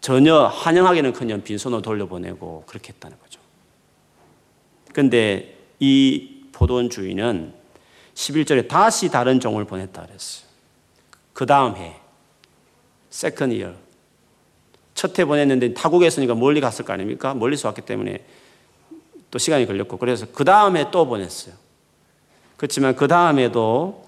전혀 0.00 0.46
환영하기는 0.46 1.12
그냥 1.12 1.42
빈손으로 1.42 1.82
돌려보내고 1.82 2.64
그렇게 2.66 2.92
했다는 2.92 3.18
거죠. 3.18 3.40
근데 4.92 5.56
이 5.80 6.44
포도원 6.52 6.90
주인은 6.90 7.52
11절에 8.14 8.68
다시 8.68 9.10
다른 9.10 9.40
종을 9.40 9.64
보냈다 9.64 10.06
그랬어요. 10.06 10.46
그 11.32 11.46
다음 11.46 11.76
해, 11.76 11.96
second 13.10 13.52
year. 13.52 13.72
첫 14.94 15.18
해 15.18 15.24
보냈는데 15.24 15.74
타국에 15.74 16.06
있으니까 16.06 16.34
멀리 16.34 16.60
갔을 16.60 16.84
거 16.84 16.92
아닙니까? 16.92 17.34
멀리서 17.34 17.68
왔기 17.68 17.82
때문에 17.82 18.24
또 19.30 19.38
시간이 19.38 19.66
걸렸고, 19.66 19.98
그래서 19.98 20.26
그 20.32 20.44
다음에 20.44 20.90
또 20.90 21.06
보냈어요. 21.06 21.54
그렇지만 22.56 22.96
그 22.96 23.06
다음에도 23.08 24.04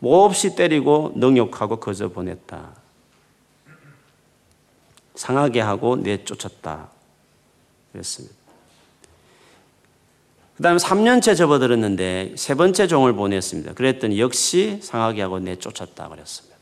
몹시 0.00 0.56
때리고 0.56 1.12
능욕하고 1.14 1.78
거저 1.78 2.08
보냈다. 2.08 2.74
상하게 5.14 5.60
하고 5.60 5.96
내쫓았다. 5.96 6.88
그랬습니다. 7.92 8.34
그 10.56 10.62
다음에 10.62 10.78
3년째 10.78 11.36
접어들었는데 11.36 12.34
세 12.36 12.54
번째 12.54 12.86
종을 12.86 13.14
보냈습니다. 13.14 13.74
그랬더니 13.74 14.20
역시 14.20 14.80
상하게 14.82 15.22
하고 15.22 15.38
내쫓았다. 15.38 16.08
그랬습니다. 16.08 16.56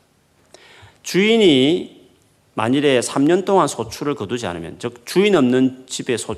주인이 1.03 2.09
만일에 2.53 2.99
3년 2.99 3.45
동안 3.45 3.67
소출을 3.67 4.15
거두지 4.15 4.45
않으면, 4.45 4.77
즉, 4.79 5.03
주인 5.05 5.35
없는 5.35 5.85
집에 5.87 6.17
소, 6.17 6.35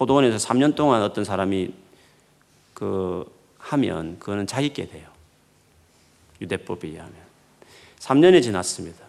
포도원에서 0.00 0.38
3년 0.38 0.74
동안 0.74 1.02
어떤 1.02 1.24
사람이 1.24 1.74
그, 2.72 3.30
하면 3.58 4.18
그거는 4.18 4.46
자기께 4.46 4.88
돼요. 4.88 5.06
유대법에 6.40 6.88
의하면. 6.88 7.12
3년이 7.98 8.42
지났습니다. 8.42 9.04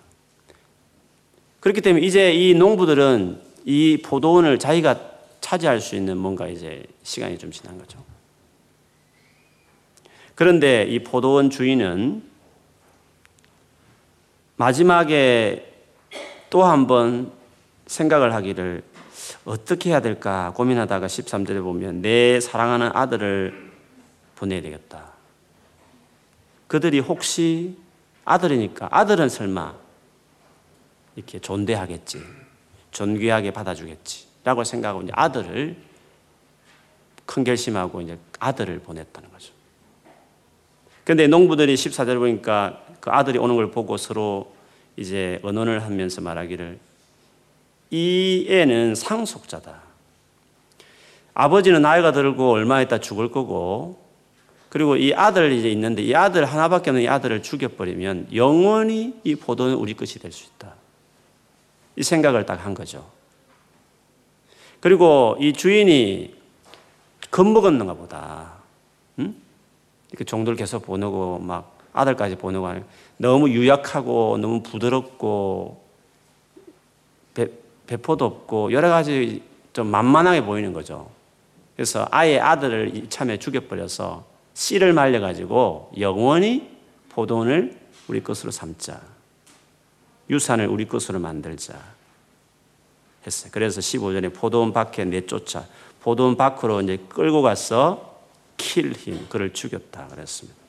그렇기 1.61 1.79
때문에 1.79 2.05
이제 2.05 2.33
이 2.33 2.53
농부들은 2.55 3.41
이 3.63 4.01
포도원을 4.03 4.59
자기가 4.59 5.11
차지할 5.39 5.79
수 5.79 5.95
있는 5.95 6.17
뭔가 6.17 6.49
이제 6.49 6.83
시간이 7.03 7.37
좀 7.37 7.51
지난 7.51 7.77
거죠. 7.77 8.03
그런데 10.35 10.83
이 10.83 10.99
포도원 10.99 11.49
주인은 11.49 12.21
마지막에 14.57 15.71
또 16.49 16.65
한 16.65 16.85
번 16.85 17.31
생각을 17.87 18.33
하기를 18.33 18.83
어떻게 19.45 19.89
해야 19.89 20.01
될까 20.01 20.53
고민하다가 20.55 21.07
13절에 21.07 21.61
보면 21.63 22.01
내 22.01 22.39
사랑하는 22.39 22.91
아들을 22.93 23.71
보내야 24.35 24.61
되겠다. 24.61 25.11
그들이 26.67 26.99
혹시 26.99 27.77
아들이니까 28.23 28.89
아들은 28.91 29.29
설마 29.29 29.75
이렇게 31.15 31.39
존대하겠지. 31.39 32.23
존귀하게 32.91 33.51
받아주겠지. 33.51 34.27
라고 34.43 34.63
생각하고 34.63 35.03
이제 35.03 35.11
아들을 35.15 35.75
큰 37.25 37.43
결심하고 37.43 38.01
이제 38.01 38.17
아들을 38.39 38.79
보냈다는 38.79 39.31
거죠. 39.31 39.53
근데 41.03 41.27
농부들이 41.27 41.75
14절 41.75 42.19
보니까 42.19 42.83
그 42.99 43.09
아들이 43.09 43.37
오는 43.37 43.55
걸 43.55 43.71
보고 43.71 43.97
서로 43.97 44.53
이제 44.97 45.39
언언을 45.43 45.83
하면서 45.83 46.21
말하기를 46.21 46.79
이 47.91 48.45
애는 48.49 48.95
상속자다. 48.95 49.81
아버지는 51.33 51.81
나이가 51.81 52.11
들고 52.11 52.51
얼마 52.51 52.81
있다 52.81 52.99
죽을 52.99 53.31
거고 53.31 54.01
그리고 54.69 54.95
이 54.95 55.13
아들 55.13 55.51
이제 55.51 55.69
있는데 55.69 56.01
이 56.01 56.15
아들 56.15 56.45
하나밖에 56.45 56.89
없는 56.91 57.03
이 57.03 57.07
아들을 57.07 57.43
죽여버리면 57.43 58.29
영원히 58.33 59.19
이 59.23 59.35
포도는 59.35 59.75
우리 59.75 59.93
것이 59.93 60.19
될 60.19 60.31
수 60.31 60.49
있다. 60.55 60.75
이 61.97 62.03
생각을 62.03 62.45
딱 62.45 62.65
한 62.65 62.73
거죠. 62.73 63.09
그리고 64.79 65.35
이 65.39 65.51
주인이 65.53 66.33
겁먹었는가 67.29 67.93
보다. 67.93 68.53
응? 69.19 69.35
이렇게 70.09 70.23
종들 70.23 70.55
계속 70.55 70.85
보내고 70.85 71.39
막 71.39 71.77
아들까지 71.93 72.35
보내고 72.37 72.67
하는 72.67 72.85
너무 73.17 73.49
유약하고 73.49 74.37
너무 74.37 74.63
부드럽고 74.63 75.81
배, 77.91 77.97
배포도 77.97 78.25
없고 78.25 78.71
여러 78.71 78.89
가지 78.89 79.43
좀 79.73 79.87
만만하게 79.87 80.45
보이는 80.45 80.71
거죠. 80.71 81.09
그래서 81.75 82.07
아예 82.11 82.39
아들을 82.39 82.95
이참에 82.95 83.37
죽여버려서 83.37 84.25
씨를 84.53 84.93
말려가지고 84.93 85.91
영원히 85.99 86.69
포도원을 87.09 87.77
우리 88.07 88.23
것으로 88.23 88.51
삼자. 88.51 89.01
유산을 90.29 90.67
우리 90.67 90.87
것으로 90.87 91.19
만들자 91.19 91.73
했어요. 93.25 93.51
그래서 93.53 93.81
15절에 93.81 94.33
포도원 94.33 94.71
밖에 94.71 95.03
내쫓아 95.03 95.65
포도원 95.99 96.37
밖으로 96.37 96.81
이제 96.81 96.97
끌고 97.09 97.41
가서 97.41 98.21
킬 98.55 98.93
힘 98.93 99.27
그를 99.27 99.51
죽였다 99.53 100.07
그랬습니다. 100.07 100.60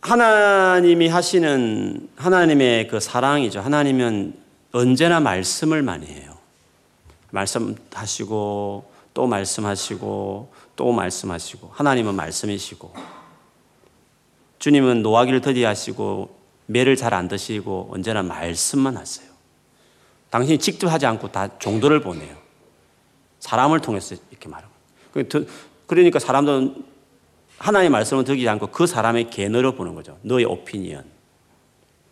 하나님이 0.00 1.08
하시는 1.08 2.08
하나님의 2.16 2.88
그 2.88 3.00
사랑이죠. 3.00 3.60
하나님은 3.60 4.34
언제나 4.72 5.20
말씀을 5.20 5.82
많이 5.82 6.06
해요. 6.06 6.36
말씀하시고 7.30 8.90
또 9.14 9.26
말씀하시고 9.26 10.52
또 10.76 10.92
말씀하시고 10.92 11.70
하나님은 11.74 12.14
말씀이시고 12.14 12.94
주님은 14.58 15.02
노하기를 15.02 15.40
더디하시고 15.40 16.38
매를 16.66 16.96
잘 16.96 17.14
안 17.14 17.28
드시고 17.28 17.90
언제나 17.92 18.22
말씀만 18.22 18.96
하세요. 18.96 19.28
당신이 20.30 20.58
직접 20.58 20.88
하지 20.88 21.06
않고 21.06 21.32
다 21.32 21.58
종도를 21.58 22.00
보내요. 22.00 22.36
사람을 23.40 23.80
통해서 23.80 24.14
이렇게 24.30 24.48
말하고. 24.48 24.72
그러니까 25.86 26.18
사람들은 26.18 26.84
하나님의 27.58 27.90
말씀을 27.90 28.24
듣지 28.24 28.48
않고 28.48 28.68
그 28.68 28.86
사람의 28.86 29.30
개너를 29.30 29.74
보는 29.74 29.94
거죠. 29.94 30.18
너의 30.22 30.44
오피니언. 30.44 31.04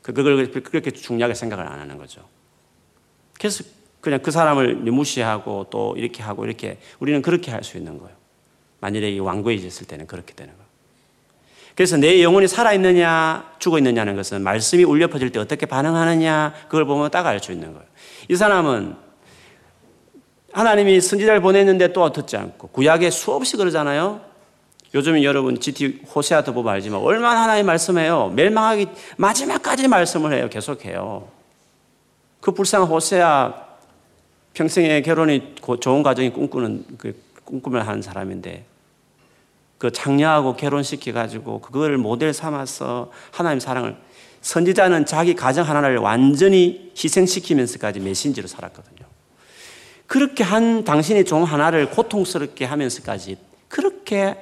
그, 0.03 0.13
그걸 0.13 0.51
그렇게 0.51 0.91
중요하게 0.91 1.35
생각을 1.35 1.67
안 1.67 1.81
하는 1.81 1.99
거죠. 1.99 2.23
그래서 3.39 3.65
그냥 4.01 4.21
그 4.23 4.31
사람을 4.31 4.77
무시하고 4.77 5.67
또 5.71 5.95
이렇게 5.97 6.23
하고 6.23 6.45
이렇게 6.45 6.79
우리는 7.01 7.23
그렇게 7.23 7.51
할 7.51 7.63
수 7.65 7.77
있는 7.77 7.99
거예요. 7.99 8.15
만일에 8.81 9.19
왕고해졌을 9.19 9.87
때는 9.87 10.07
그렇게 10.07 10.35
되는 10.35 10.53
거예요. 10.53 10.67
그래서 11.75 11.97
내 11.97 12.23
영혼이 12.23 12.49
살아있느냐, 12.49 13.57
죽어있느냐는 13.59 14.17
것은 14.17 14.43
말씀이 14.43 14.85
울려 14.85 15.09
퍼질 15.09 15.31
때 15.31 15.39
어떻게 15.41 15.67
반응하느냐, 15.67 16.55
그걸 16.69 16.87
보면 16.87 17.11
딱 17.11 17.27
알 17.27 17.41
수 17.41 17.53
있는 17.53 17.73
거예요. 17.73 17.87
이 18.31 18.37
사람은 18.37 18.97
하나님이 20.53 21.01
선지자를 21.03 21.41
보냈는데 21.43 21.93
또 21.93 22.11
듣지 22.13 22.37
않고, 22.37 22.69
구약에 22.69 23.11
수없이 23.11 23.57
그러잖아요. 23.59 24.23
요즘은 24.97 25.23
여러분 25.25 25.61
GT 25.61 26.01
호세아도 26.15 26.55
보면 26.55 26.73
알지만 26.73 27.03
얼마나 27.03 27.43
하나님 27.43 27.67
말씀해요. 27.67 28.33
멸망하기 28.35 28.87
마지막까지 29.19 29.89
말씀을 29.89 30.33
해요. 30.33 30.49
계속해요. 30.49 31.29
그 32.41 32.53
불쌍한 32.53 32.89
호세아 32.89 33.67
평생에 34.55 35.03
결혼이 35.03 35.55
좋은 35.81 36.03
가정이 36.03 36.33
꿈꾸는 36.33 36.87
그 36.97 37.15
꿈꿈을 37.45 37.87
하는 37.87 38.01
사람인데 38.01 38.65
그 39.77 39.93
장녀하고 39.93 40.57
결혼시켜 40.57 41.13
가지고 41.13 41.61
그걸 41.61 41.99
모델 41.99 42.33
삼아서 42.33 43.13
하나님 43.31 43.61
사랑을 43.61 43.97
선지자는 44.41 45.05
자기 45.05 45.35
가정 45.35 45.69
하나를 45.69 45.99
완전히 45.99 46.91
희생시키면서까지 46.97 48.01
메신지로 48.01 48.49
살았거든요. 48.49 49.07
그렇게 50.07 50.43
한 50.43 50.85
당신의 50.85 51.27
종 51.27 51.43
하나를 51.43 51.91
고통스럽게 51.91 52.65
하면서까지 52.65 53.37
그렇게 53.69 54.37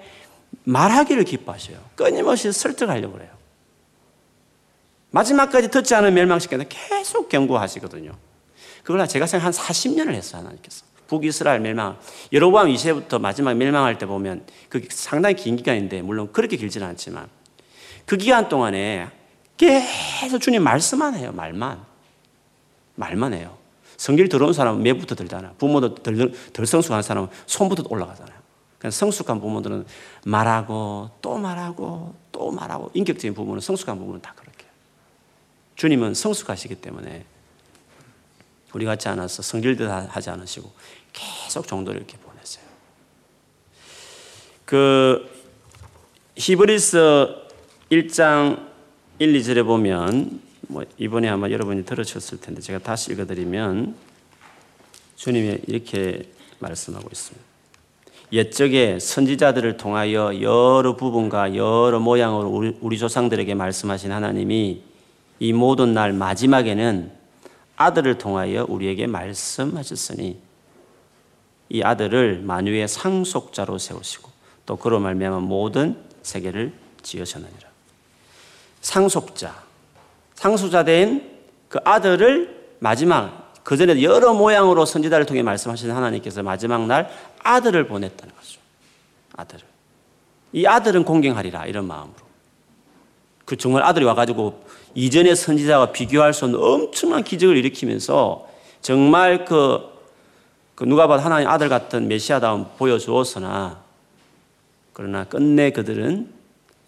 말하기를 0.65 1.25
기뻐하셔요. 1.25 1.79
끊임없이 1.95 2.51
설득하려고 2.53 3.15
그래요. 3.15 3.31
마지막까지 5.11 5.71
듣지 5.71 5.95
않은 5.95 6.13
멸망시키는 6.15 6.67
계속 6.69 7.29
경고하시거든요. 7.29 8.13
그걸 8.83 9.07
제가 9.07 9.27
생각 9.27 9.47
한 9.47 9.53
40년을 9.53 10.13
했어요, 10.13 10.41
하나님께서. 10.41 10.85
북이스라엘 11.07 11.61
멸망. 11.61 11.99
여로보암 12.33 12.69
2세부터 12.69 13.21
마지막 13.21 13.55
멸망할 13.55 13.99
때 13.99 14.07
보면 14.07 14.45
그 14.69 14.87
상당히 14.91 15.37
긴 15.37 15.57
기간인데 15.57 16.03
물론 16.03 16.33
그렇게 16.33 16.57
길지는 16.57 16.87
않지만 16.89 17.29
그 18.07 18.17
기간 18.17 18.49
동안에 18.49 19.09
계속 19.57 20.41
주님 20.41 20.63
말씀만 20.63 21.15
해요. 21.15 21.33
말만. 21.33 21.85
말만 22.97 23.35
해요. 23.35 23.57
성질 23.97 24.29
더러운 24.29 24.53
사람은 24.53 24.83
매부터 24.83 25.15
들잖아요. 25.15 25.55
부모도 25.59 25.95
덜, 25.97 26.33
덜 26.53 26.67
성숙한 26.67 27.03
사람은 27.03 27.29
손부터 27.47 27.85
올라가잖아요. 27.89 28.44
성숙한 28.91 29.41
부모들은 29.41 29.87
말하고 30.25 31.11
또 31.23 31.39
말하고 31.39 32.15
또 32.33 32.51
말하고 32.51 32.91
인격적인 32.95 33.35
부분은 33.35 33.61
성숙한 33.61 33.99
부분은 33.99 34.21
다 34.21 34.35
그렇게. 34.37 34.67
주님은 35.77 36.15
성숙하시기 36.15 36.77
때문에 36.77 37.25
우리 38.73 38.85
같지 38.85 39.09
않아서 39.09 39.43
성질도 39.43 39.91
하지 39.91 40.31
않으시고 40.31 40.71
계속 41.13 41.67
정도를 41.67 42.01
이렇게 42.01 42.17
보냈어요. 42.19 42.65
그 44.65 45.31
히브리서 46.37 47.45
1장 47.91 48.69
1, 49.19 49.33
2절에 49.33 49.65
보면 49.65 50.43
뭐 50.69 50.85
이번에 50.99 51.29
아마 51.29 51.51
여러분이 51.51 51.85
들으셨을 51.85 52.41
텐데 52.41 52.61
제가 52.61 52.81
다시 52.81 53.13
읽어드리면 53.13 53.95
주님이 55.17 55.61
이렇게 55.69 56.33
말씀하고 56.59 57.09
있습니다. 57.11 57.54
옛적에 58.33 58.99
선지자들을 58.99 59.77
통하여 59.77 60.41
여러 60.41 60.97
부분과 60.97 61.55
여러 61.55 62.01
모양으로 62.01 62.49
우리, 62.49 62.77
우리 62.81 62.99
조상들에게 62.99 63.55
말씀하신 63.55 64.13
하나님이 64.13 64.83
이 65.41 65.53
모든 65.53 65.95
날 65.95 66.13
마지막에는 66.13 67.13
아들을 67.77 68.19
통하여 68.19 68.67
우리에게 68.69 69.07
말씀하셨으니 69.07 70.39
이 71.69 71.83
아들을 71.83 72.41
만유의 72.41 72.89
상속자로 72.89 73.79
세우시고 73.79 74.31
또 74.67 74.77
그로 74.77 75.01
말미암아 75.01 75.41
모든 75.41 75.97
세계를 76.23 76.73
지으셨느니라. 77.03 77.69
상속자, 78.81 79.55
상속자 80.35 80.85
된 80.85 81.35
그 81.75 81.81
아들을 81.83 82.77
마지막 82.79 83.44
그 83.65 83.79
전에 83.79 84.03
여러 84.03 84.35
모양으로 84.35 84.85
선지자를 84.85 85.27
통해 85.27 85.43
말씀하신 85.43 85.91
하나님께서 85.91 86.43
마지막 86.43 86.87
날 86.87 87.11
아들을 87.43 87.89
보냈다는 87.89 88.35
거죠. 88.35 88.61
아들을. 89.37 89.65
이 90.53 90.67
아들은 90.67 91.05
공경하리라 91.05 91.67
이런 91.67 91.87
마음으로. 91.87 92.15
그 93.47 93.57
정말 93.57 93.83
아들이 93.83 94.05
와가지고 94.05 94.65
이전의 94.95 95.35
선지자와 95.35 95.93
비교할 95.93 96.35
수 96.35 96.45
없는 96.45 96.61
엄청난 96.61 97.25
기적을 97.25 97.57
일으키면서 97.57 98.49
정말 98.83 99.47
그, 99.47 99.81
그 100.75 100.85
누가 100.85 101.07
봐도 101.07 101.23
하나님 101.23 101.49
아들 101.49 101.69
같은 101.69 102.07
메시아다움 102.07 102.67
보여주었으나 102.77 103.83
그러나 104.93 105.25
끝내 105.25 105.71
그들은 105.71 106.31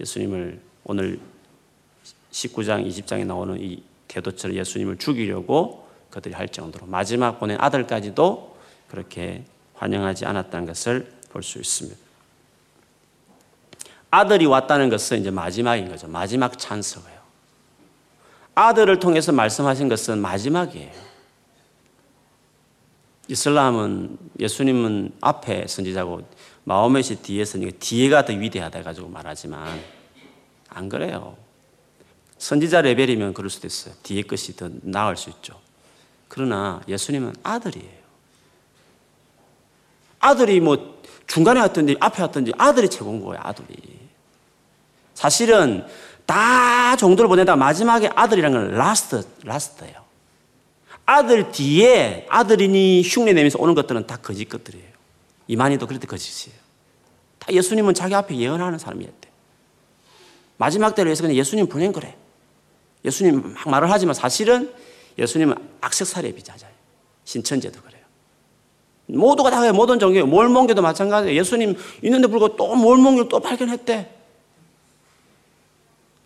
예수님을 0.00 0.60
오늘 0.84 1.18
19장, 2.30 2.86
20장에 2.86 3.24
나오는 3.24 3.58
이 3.60 3.82
태도처럼 4.08 4.56
예수님을 4.56 4.98
죽이려고 4.98 5.85
그들이 6.16 6.32
할 6.34 6.48
정도로 6.48 6.86
마지막 6.86 7.38
보낸 7.38 7.58
아들까지도 7.60 8.56
그렇게 8.88 9.44
환영하지 9.74 10.24
않았다는 10.24 10.66
것을 10.66 11.12
볼 11.30 11.42
수 11.42 11.58
있습니다. 11.58 11.98
아들이 14.10 14.46
왔다는 14.46 14.88
것은 14.88 15.20
이제 15.20 15.30
마지막인 15.30 15.90
거죠. 15.90 16.08
마지막 16.08 16.58
찬스예요. 16.58 17.20
아들을 18.54 18.98
통해서 18.98 19.32
말씀하신 19.32 19.90
것은 19.90 20.18
마지막이에요. 20.18 20.90
이슬람은 23.28 24.16
예수님은 24.40 25.16
앞에 25.20 25.66
선지자고 25.66 26.26
마호멧이 26.64 27.16
뒤에 27.16 27.44
서니까 27.44 27.76
뒤에가 27.78 28.24
더 28.24 28.32
위대하다 28.32 28.78
해가지고 28.78 29.08
말하지만 29.08 29.78
안 30.70 30.88
그래요. 30.88 31.36
선지자 32.38 32.80
레벨이면 32.80 33.34
그럴 33.34 33.50
수도 33.50 33.66
있어요. 33.66 33.92
뒤에 34.02 34.22
것이 34.22 34.56
더 34.56 34.70
나을 34.80 35.18
수 35.18 35.28
있죠. 35.28 35.60
그러나 36.36 36.82
예수님은 36.86 37.34
아들이에요. 37.42 37.96
아들이 40.20 40.60
뭐 40.60 41.00
중간에 41.26 41.60
왔든지 41.60 41.96
앞에 41.98 42.20
왔든지 42.20 42.52
아들이 42.58 42.90
최고인 42.90 43.24
거예요, 43.24 43.40
아들이. 43.42 43.74
사실은 45.14 45.86
다 46.26 46.94
종들을 46.96 47.28
보내다 47.28 47.56
마지막에 47.56 48.10
아들이라는 48.14 48.68
건 48.68 48.76
last, 48.76 49.26
last예요. 49.44 50.04
아들 51.06 51.50
뒤에 51.52 52.26
아들이니 52.28 53.02
흉내 53.02 53.32
내면서 53.32 53.58
오는 53.58 53.74
것들은 53.74 54.06
다 54.06 54.18
거짓 54.18 54.46
것들이에요. 54.46 54.90
이만희도 55.46 55.86
그럴 55.86 55.98
때 55.98 56.06
거짓이에요. 56.06 56.58
다 57.38 57.50
예수님은 57.50 57.94
자기 57.94 58.14
앞에 58.14 58.36
예언하는 58.36 58.78
사람이었대. 58.78 59.30
마지막 60.58 60.94
때를 60.94 61.08
위해서 61.08 61.22
그냥 61.22 61.34
예수님 61.34 61.66
보낸 61.66 61.92
거래. 61.92 62.14
예수님 63.06 63.54
막 63.54 63.70
말을 63.70 63.90
하지만 63.90 64.14
사실은 64.14 64.74
예수님은 65.18 65.55
악색살의 65.86 66.32
비자자예요. 66.34 66.74
신천제도 67.24 67.80
그래요. 67.80 68.02
모두가 69.06 69.50
다 69.50 69.72
모든 69.72 69.98
종교, 69.98 70.24
몰몬교도 70.26 70.82
마찬가지예요. 70.82 71.38
예수님 71.38 71.76
있는데 72.02 72.26
불구하고 72.26 72.56
또 72.56 72.74
몰몬교를 72.74 73.28
또 73.28 73.40
발견했대. 73.40 74.10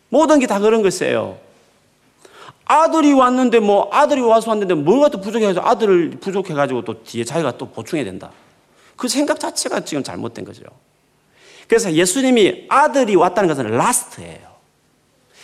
모든 0.09 0.39
게 0.41 0.47
다 0.47 0.59
그런 0.59 0.83
것이에요. 0.83 1.39
아들이 2.65 3.13
왔는데 3.13 3.61
뭐 3.61 3.89
아들이 3.93 4.21
와서 4.21 4.51
왔는데 4.51 4.75
뭐가 4.75 5.09
또 5.09 5.21
부족해가지고 5.21 5.67
아들을 5.67 6.11
부족해가지고 6.21 6.85
또 6.85 7.03
뒤에 7.03 7.25
자기가 7.25 7.59
또 7.59 7.69
보충해야 7.69 8.05
된다. 8.05 8.31
그 8.97 9.09
생각 9.09 9.41
자체가 9.41 9.81
지금 9.81 10.03
잘못된 10.03 10.45
거죠. 10.45 10.63
그래서 11.69 11.93
예수님이 11.93 12.67
아들이 12.69 13.15
왔다는 13.15 13.49
것은 13.49 13.67
라스트예요. 13.71 14.51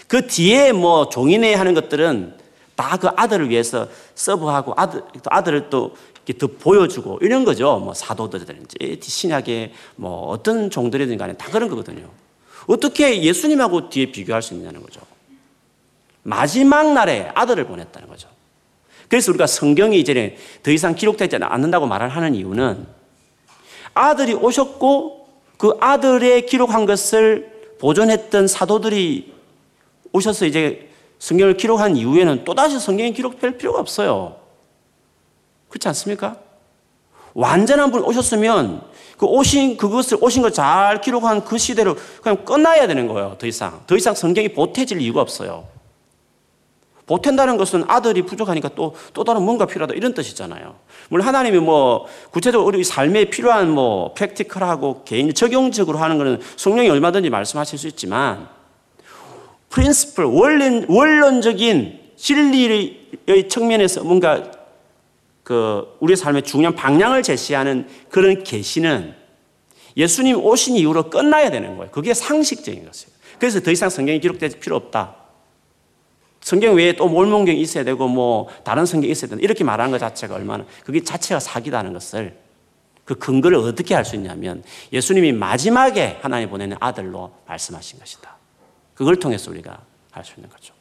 그 0.09 0.27
뒤에 0.27 0.73
뭐 0.73 1.09
종인회 1.09 1.55
하는 1.55 1.75
것들은 1.75 2.46
다 2.77 2.97
그 2.99 3.09
아들을 3.09 3.49
위해서 3.49 3.89
서브하고 4.15 4.75
아들, 4.77 5.03
또 5.23 5.31
아들을 5.31 5.71
또 5.71 5.97
이렇게 6.27 6.39
더 6.39 6.47
보여주고 6.47 7.19
이런 7.23 7.45
거죠. 7.45 7.79
뭐 7.79 7.95
사도들이든지 7.95 8.99
신약의 9.01 9.73
뭐 9.97 10.29
어떤 10.29 10.71
종들이든 10.71 11.17
간에 11.19 11.33
다 11.35 11.51
그런 11.51 11.69
거거든요. 11.69 12.09
어떻게 12.67 13.23
예수님하고 13.23 13.89
뒤에 13.89 14.11
비교할 14.13 14.43
수 14.43 14.55
있냐는 14.55 14.83
거죠. 14.83 15.01
마지막 16.23 16.93
날에 16.93 17.31
아들을 17.35 17.65
보냈다는 17.67 18.09
거죠. 18.09 18.29
그래서 19.09 19.31
우리가 19.31 19.47
성경이 19.47 20.01
이제 20.01 20.37
더 20.63 20.73
이상 20.73 20.95
기록되지 20.95 21.37
않는다고 21.41 21.87
말을 21.87 22.09
하는 22.09 22.35
이유는 22.35 22.87
아들이 23.95 24.35
오셨고 24.35 25.29
그 25.57 25.77
아들의 25.81 26.47
기록한 26.47 26.87
것을 26.87 27.53
보존했던 27.79 28.49
사도들이 28.49 29.33
오셔서 30.13 30.47
이제 30.47 30.91
성경을 31.19 31.57
기록한 31.57 31.97
이후에는 31.97 32.45
또다시 32.45 32.79
성경이 32.79 33.13
기록될 33.13 33.59
필요가 33.59 33.81
없어요. 33.81 34.37
그렇지 35.69 35.89
않습니까? 35.89 36.37
완전한 37.35 37.91
분 37.91 38.03
오셨으면 38.03 38.83
그 39.19 39.27
오신 39.27 39.77
그것을 39.77 40.19
오신 40.21 40.43
걸 40.43 40.53
잘 40.53 41.01
기록한 41.01 41.45
그 41.45 41.59
시대로 41.59 41.97
그냥 42.23 42.45
끝나야 42.45 42.87
되는 42.87 43.09
거예요. 43.09 43.37
더 43.39 43.47
이상 43.47 43.83
더 43.87 43.97
이상 43.97 44.15
성경이 44.15 44.51
보태질 44.51 45.01
이유가 45.01 45.21
없어요. 45.21 45.67
보탠다는 47.07 47.57
것은 47.57 47.85
아들이 47.87 48.23
부족하니까 48.23 48.71
또, 48.75 48.95
또 49.13 49.23
다른 49.23 49.43
뭔가 49.43 49.65
필요하다 49.65 49.95
이런 49.95 50.13
뜻이잖아요. 50.13 50.75
물론 51.09 51.27
하나님이 51.27 51.59
뭐 51.61 52.07
구체적으로 52.31 52.67
우리 52.69 52.83
삶에 52.83 53.27
필요한 53.27 53.71
뭐 53.71 54.13
팩티컬하고 54.15 55.05
개인 55.05 55.33
적용적으로 55.33 55.99
하는 55.99 56.19
것은 56.19 56.41
성령이 56.57 56.91
얼마든지 56.91 57.31
말씀하실 57.31 57.79
수 57.79 57.87
있지만 57.87 58.49
프린스플 59.71 60.25
원론, 60.25 60.87
원론적인 60.89 62.01
진리의 62.17 63.49
측면에서 63.49 64.05
뭔가 64.05 64.51
그 65.43 65.97
우리 66.01 66.17
삶의 66.17 66.43
중요한 66.43 66.75
방향을 66.75 67.23
제시하는 67.23 67.89
그런 68.09 68.43
계시는 68.43 69.15
예수님 69.97 70.45
오신 70.45 70.77
이후로 70.77 71.11
끝나야 71.11 71.51
되는 71.51 71.77
거예요. 71.77 71.91
그게 71.91 72.15
상식적인 72.15 72.85
것이에요. 72.85 73.17
그래서 73.39 73.61
더 73.61 73.71
이상 73.71 73.89
성경이 73.89 74.21
기록될 74.21 74.51
필요 74.61 74.77
없다. 74.77 75.17
성경 76.41 76.77
외에 76.77 76.93
또 76.93 77.09
몰몬경이 77.09 77.61
있어야 77.61 77.83
되고 77.85 78.07
뭐 78.09 78.49
다른 78.63 78.87
성경이 78.87 79.11
있어야 79.11 79.31
된다. 79.31 79.43
이렇게 79.43 79.65
말하는 79.65 79.91
것 79.91 79.99
자체가 79.99 80.35
얼마나 80.35 80.65
그게 80.85 81.03
자체가 81.03 81.41
사기다는 81.41 81.93
것을 81.93 82.37
그 83.05 83.15
근거를 83.15 83.59
어떻게 83.59 83.95
할 83.95 84.05
수 84.05 84.17
있냐면 84.17 84.63
예수님이 84.93 85.33
마지막에 85.33 86.19
하나님 86.23 86.51
보내는 86.51 86.77
아들로 86.81 87.33
말씀하신 87.47 87.99
것이다. 87.99 88.36
그걸 88.97 89.17
통해서 89.21 89.51
우리가 89.53 89.81
할수 90.11 90.33
있는 90.37 90.51
거죠. 90.51 90.75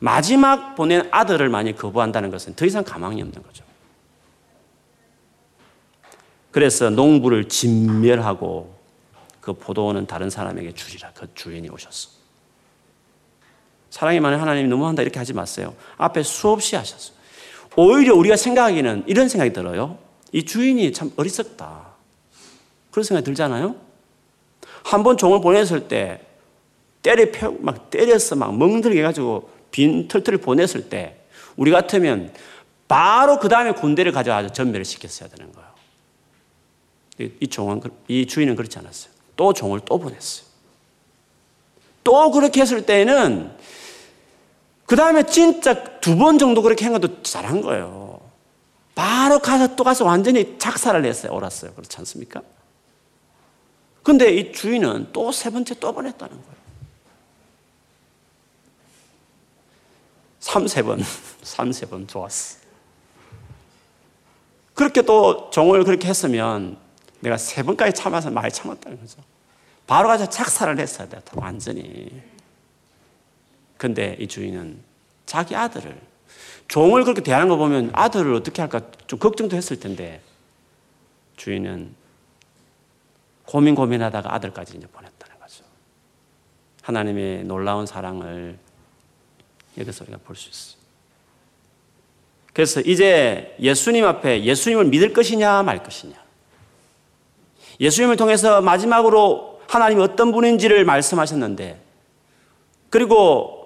마지막 0.00 0.74
보낸 0.74 1.06
아들을 1.12 1.48
만약 1.50 1.76
거부한다는 1.76 2.30
것은 2.30 2.56
더 2.56 2.64
이상 2.64 2.82
가망이 2.82 3.20
없는 3.22 3.42
거죠. 3.42 3.62
그래서 6.50 6.90
농부를 6.90 7.48
진멸하고 7.48 8.74
그 9.40 9.52
포도원은 9.52 10.06
다른 10.06 10.30
사람에게 10.30 10.74
주리라. 10.74 11.12
그 11.14 11.32
주인이 11.34 11.68
오셨어. 11.68 12.10
사랑이 13.90 14.20
많은 14.20 14.40
하나님이 14.40 14.68
너무한다 14.68 15.02
이렇게 15.02 15.18
하지 15.18 15.32
마세요. 15.34 15.74
앞에 15.98 16.22
수없이 16.22 16.76
하셨어요. 16.76 17.16
오히려 17.76 18.14
우리가 18.14 18.36
생각하기는 18.36 19.04
이런 19.06 19.28
생각이 19.28 19.52
들어요. 19.52 19.98
이 20.32 20.44
주인이 20.44 20.92
참 20.92 21.12
어리석다. 21.16 21.88
그런 22.90 23.04
생각이 23.04 23.24
들잖아요. 23.24 23.76
한 24.82 25.02
번 25.02 25.16
종을 25.18 25.40
보냈을 25.40 25.88
때 25.88 26.26
때려 27.02 27.26
막 27.60 27.90
때려서 27.90 28.36
막 28.36 28.56
멍들게 28.56 28.98
해가지고 28.98 29.50
빈 29.70 30.08
털털을 30.08 30.38
보냈을 30.38 30.88
때 30.88 31.16
우리 31.56 31.70
같으면 31.70 32.32
바로 32.88 33.38
그 33.38 33.48
다음에 33.48 33.72
군대를 33.72 34.12
가져와서 34.12 34.50
전멸을 34.52 34.84
시켰어야 34.84 35.28
되는 35.28 35.52
거예요. 35.52 35.70
이 37.40 37.46
종은, 37.48 37.80
이 38.08 38.26
주인은 38.26 38.56
그렇지 38.56 38.78
않았어요. 38.78 39.12
또 39.36 39.52
종을 39.52 39.80
또 39.84 39.98
보냈어요. 39.98 40.46
또 42.02 42.30
그렇게 42.30 42.60
했을 42.62 42.84
때는 42.86 43.52
그 44.86 44.96
다음에 44.96 45.22
진짜 45.24 45.84
두 46.00 46.16
번 46.16 46.38
정도 46.38 46.62
그렇게 46.62 46.84
한 46.84 46.92
것도 46.92 47.22
잘한 47.22 47.60
거예요. 47.60 48.20
바로 48.94 49.38
가서 49.38 49.76
또 49.76 49.84
가서 49.84 50.04
완전히 50.04 50.58
작사를 50.58 51.02
했어요. 51.04 51.32
옳았어요. 51.32 51.72
그렇지 51.74 51.96
않습니까? 51.98 52.42
근데 54.02 54.34
이 54.34 54.52
주인은 54.52 55.08
또 55.12 55.30
세 55.30 55.50
번째 55.50 55.74
또 55.78 55.92
보냈다는 55.92 56.34
거예요. 56.34 56.59
3, 60.50 60.66
세 60.66 60.82
번, 60.82 60.98
3, 61.42 61.70
세번 61.70 62.08
좋았어. 62.08 62.58
그렇게 64.74 65.02
또 65.02 65.48
종을 65.50 65.84
그렇게 65.84 66.08
했으면 66.08 66.76
내가 67.20 67.36
세 67.36 67.62
번까지 67.62 67.92
참아서 67.92 68.30
많이 68.30 68.50
참았다는 68.50 68.98
거죠. 68.98 69.22
바로 69.86 70.08
가서 70.08 70.28
착사를 70.28 70.76
했어야 70.78 71.08
돼. 71.08 71.20
완전히. 71.34 72.20
근데 73.76 74.16
이 74.18 74.26
주인은 74.26 74.82
자기 75.24 75.54
아들을 75.54 76.00
종을 76.66 77.04
그렇게 77.04 77.22
대하는 77.22 77.48
거 77.48 77.56
보면 77.56 77.90
아들을 77.92 78.34
어떻게 78.34 78.60
할까 78.62 78.80
좀 79.06 79.18
걱정도 79.20 79.56
했을 79.56 79.78
텐데 79.78 80.20
주인은 81.36 81.94
고민 83.44 83.74
고민하다가 83.76 84.34
아들까지 84.34 84.78
이제 84.78 84.86
보냈다는 84.88 85.38
거죠. 85.40 85.64
하나님의 86.82 87.44
놀라운 87.44 87.86
사랑을 87.86 88.58
여기서 89.78 90.04
우리가 90.04 90.18
볼 90.24 90.36
수 90.36 90.48
있어요. 90.48 90.80
그래서 92.52 92.80
이제 92.80 93.54
예수님 93.60 94.04
앞에 94.04 94.44
예수님을 94.44 94.86
믿을 94.86 95.12
것이냐 95.12 95.62
말 95.62 95.82
것이냐. 95.82 96.14
예수님을 97.78 98.16
통해서 98.16 98.60
마지막으로 98.60 99.60
하나님이 99.68 100.02
어떤 100.02 100.32
분인지를 100.32 100.84
말씀하셨는데 100.84 101.80
그리고 102.90 103.60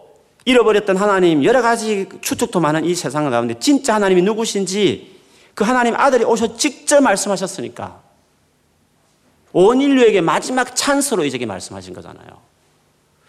잃어버렸던 0.44 0.96
하나님 0.96 1.42
여러 1.44 1.62
가지 1.62 2.06
추측도 2.20 2.60
많은 2.60 2.84
이 2.84 2.94
세상 2.94 3.28
가운데 3.30 3.58
진짜 3.58 3.94
하나님이 3.94 4.22
누구신지 4.22 5.14
그 5.54 5.64
하나님 5.64 5.94
아들이 5.96 6.24
오셔 6.24 6.56
직접 6.56 7.00
말씀하셨으니까 7.02 8.02
온 9.52 9.80
인류에게 9.80 10.20
마지막 10.20 10.76
찬스로 10.76 11.24
이제 11.24 11.44
말씀하신 11.44 11.94
거잖아요. 11.94 12.42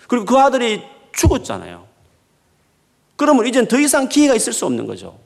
그리고 0.07 0.25
그 0.25 0.37
아들이 0.37 0.83
죽었잖아요. 1.13 1.87
그러면 3.15 3.47
이젠 3.47 3.67
더 3.67 3.79
이상 3.79 4.09
기회가 4.09 4.35
있을 4.35 4.53
수 4.53 4.65
없는 4.65 4.85
거죠. 4.87 5.17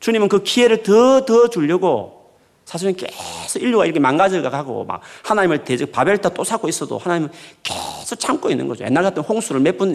주님은 0.00 0.28
그 0.28 0.42
기회를 0.42 0.82
더, 0.82 1.24
더 1.24 1.48
주려고 1.48 2.30
사실은 2.64 2.94
계속 2.96 3.62
인류가 3.62 3.84
이렇게 3.84 4.00
망가져 4.00 4.42
가고 4.42 4.84
막 4.84 5.00
하나님을 5.24 5.64
대적 5.64 5.92
바벨탑 5.92 6.34
또 6.34 6.44
쌓고 6.44 6.68
있어도 6.68 6.98
하나님은 6.98 7.30
계속 7.62 8.16
참고 8.18 8.50
있는 8.50 8.66
거죠. 8.68 8.84
옛날 8.84 9.02
같은 9.04 9.22
홍수를 9.22 9.60
몇 9.60 9.78
번 9.78 9.94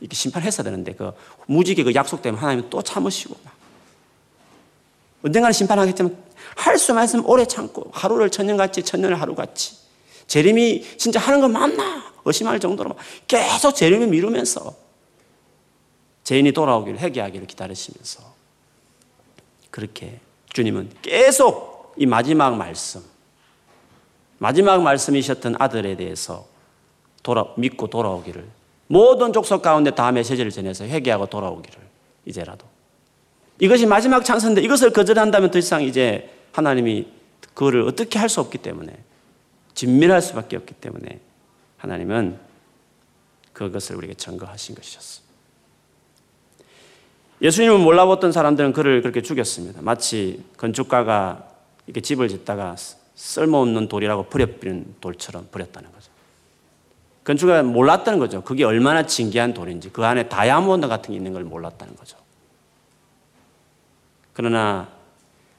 이렇게 0.00 0.14
심판했어야 0.14 0.62
되는데 0.64 0.92
그 0.92 1.12
무지개 1.46 1.82
그 1.82 1.94
약속 1.94 2.22
때문에 2.22 2.40
하나님은 2.40 2.70
또 2.70 2.82
참으시고 2.82 3.34
막 3.44 3.54
언젠가는 5.24 5.52
심판하겠지만 5.52 6.16
할 6.56 6.78
수만 6.78 7.04
있으면 7.04 7.24
오래 7.24 7.46
참고 7.46 7.90
하루를 7.92 8.30
천년같이 8.30 8.82
천년을 8.82 9.20
하루같이 9.20 9.76
재림이 10.26 10.98
진짜 10.98 11.18
하는 11.20 11.40
거 11.40 11.48
맞나 11.48 12.04
의심할 12.24 12.60
정도로 12.60 12.96
계속 13.26 13.74
재림을 13.74 14.08
미루면서 14.08 14.74
죄인이 16.26 16.50
돌아오기를 16.50 16.98
회개하기를 16.98 17.46
기다리시면서 17.46 18.20
그렇게 19.70 20.18
주님은 20.52 20.90
계속 21.00 21.94
이 21.96 22.04
마지막 22.04 22.56
말씀, 22.56 23.00
마지막 24.38 24.82
말씀이셨던 24.82 25.54
아들에 25.60 25.96
대해서 25.96 26.48
돌아, 27.22 27.46
믿고 27.56 27.86
돌아오기를 27.86 28.44
모든 28.88 29.32
족속 29.32 29.62
가운데 29.62 29.92
다 29.92 30.10
메시지를 30.10 30.50
전해서 30.50 30.84
회개하고 30.84 31.26
돌아오기를 31.26 31.78
이제라도 32.24 32.66
이것이 33.60 33.86
마지막 33.86 34.24
찬스인데 34.24 34.62
이것을 34.62 34.92
거절한다면 34.92 35.52
더 35.52 35.60
이상 35.60 35.84
이제 35.84 36.28
하나님이 36.50 37.06
그거를 37.54 37.82
어떻게 37.82 38.18
할 38.18 38.28
수 38.28 38.40
없기 38.40 38.58
때문에 38.58 38.98
진밀할 39.74 40.20
수밖에 40.20 40.56
없기 40.56 40.74
때문에 40.74 41.20
하나님은 41.76 42.40
그것을 43.52 43.94
우리에게 43.94 44.14
증거하신 44.14 44.74
것이었어. 44.74 45.25
예수님을 47.42 47.78
몰라봤던 47.78 48.32
사람들은 48.32 48.72
그를 48.72 49.02
그렇게 49.02 49.20
죽였습니다. 49.20 49.80
마치 49.82 50.42
건축가가 50.56 51.48
이렇게 51.86 52.00
집을 52.00 52.28
짓다가 52.28 52.76
쓸모없는 53.14 53.88
돌이라고 53.88 54.24
버려버린 54.24 54.96
돌처럼 55.00 55.48
버렸다는 55.50 55.92
거죠. 55.92 56.10
건축가 57.24 57.62
몰랐다는 57.62 58.18
거죠. 58.18 58.42
그게 58.42 58.64
얼마나 58.64 59.04
진귀한 59.04 59.52
돌인지 59.52 59.90
그 59.90 60.04
안에 60.04 60.28
다이아몬드 60.28 60.86
같은 60.88 61.12
게 61.12 61.16
있는 61.16 61.32
걸 61.32 61.44
몰랐다는 61.44 61.96
거죠. 61.96 62.16
그러나 64.32 64.88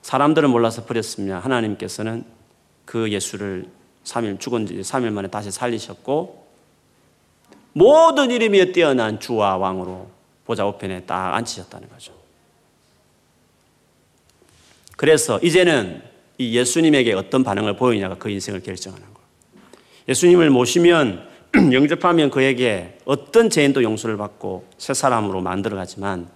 사람들은 0.02 0.50
몰라서 0.50 0.86
버렸으며 0.86 1.40
하나님께서는 1.40 2.24
그 2.86 3.12
예수를 3.12 3.66
3일 4.06 4.40
죽은 4.40 4.66
지 4.66 4.76
3일 4.76 5.12
만에 5.12 5.28
다시 5.28 5.52
살리셨고 5.52 6.48
모든 7.74 8.32
이름이 8.32 8.72
뛰어난 8.72 9.20
주와 9.20 9.58
왕으로 9.58 10.16
보좌 10.48 10.66
우편에 10.66 11.02
딱 11.02 11.36
앉히셨다는 11.36 11.90
거죠. 11.90 12.14
그래서 14.96 15.40
이제는 15.40 16.02
이 16.38 16.58
예수님에게 16.58 17.14
어떤 17.14 17.44
반응을 17.44 17.76
보이냐가 17.76 18.16
그 18.16 18.30
인생을 18.30 18.64
결정하는 18.64 19.06
거예요. 19.06 19.28
예수님을 20.08 20.50
모시면 20.50 21.28
영접하면 21.74 22.30
그에게 22.32 22.98
어떤 23.04 23.50
죄인도 23.50 23.84
용서를 23.84 24.16
받고 24.18 24.68
새 24.78 24.94
사람으로 24.94 25.42
만들어가지만 25.42 26.30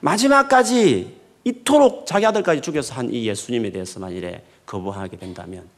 마지막까지 0.00 1.16
이토록 1.44 2.06
자기 2.06 2.24
아들까지 2.24 2.60
죽여서 2.60 2.94
한 2.94 3.10
이 3.10 3.28
예수님에 3.28 3.70
대해서 3.70 3.98
만일에 3.98 4.44
거부하게 4.64 5.16
된다면 5.16 5.68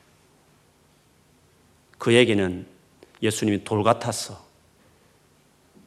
그에게는 1.97 2.67
예수님이 3.23 3.65
돌 3.65 3.83
같았어. 3.83 4.48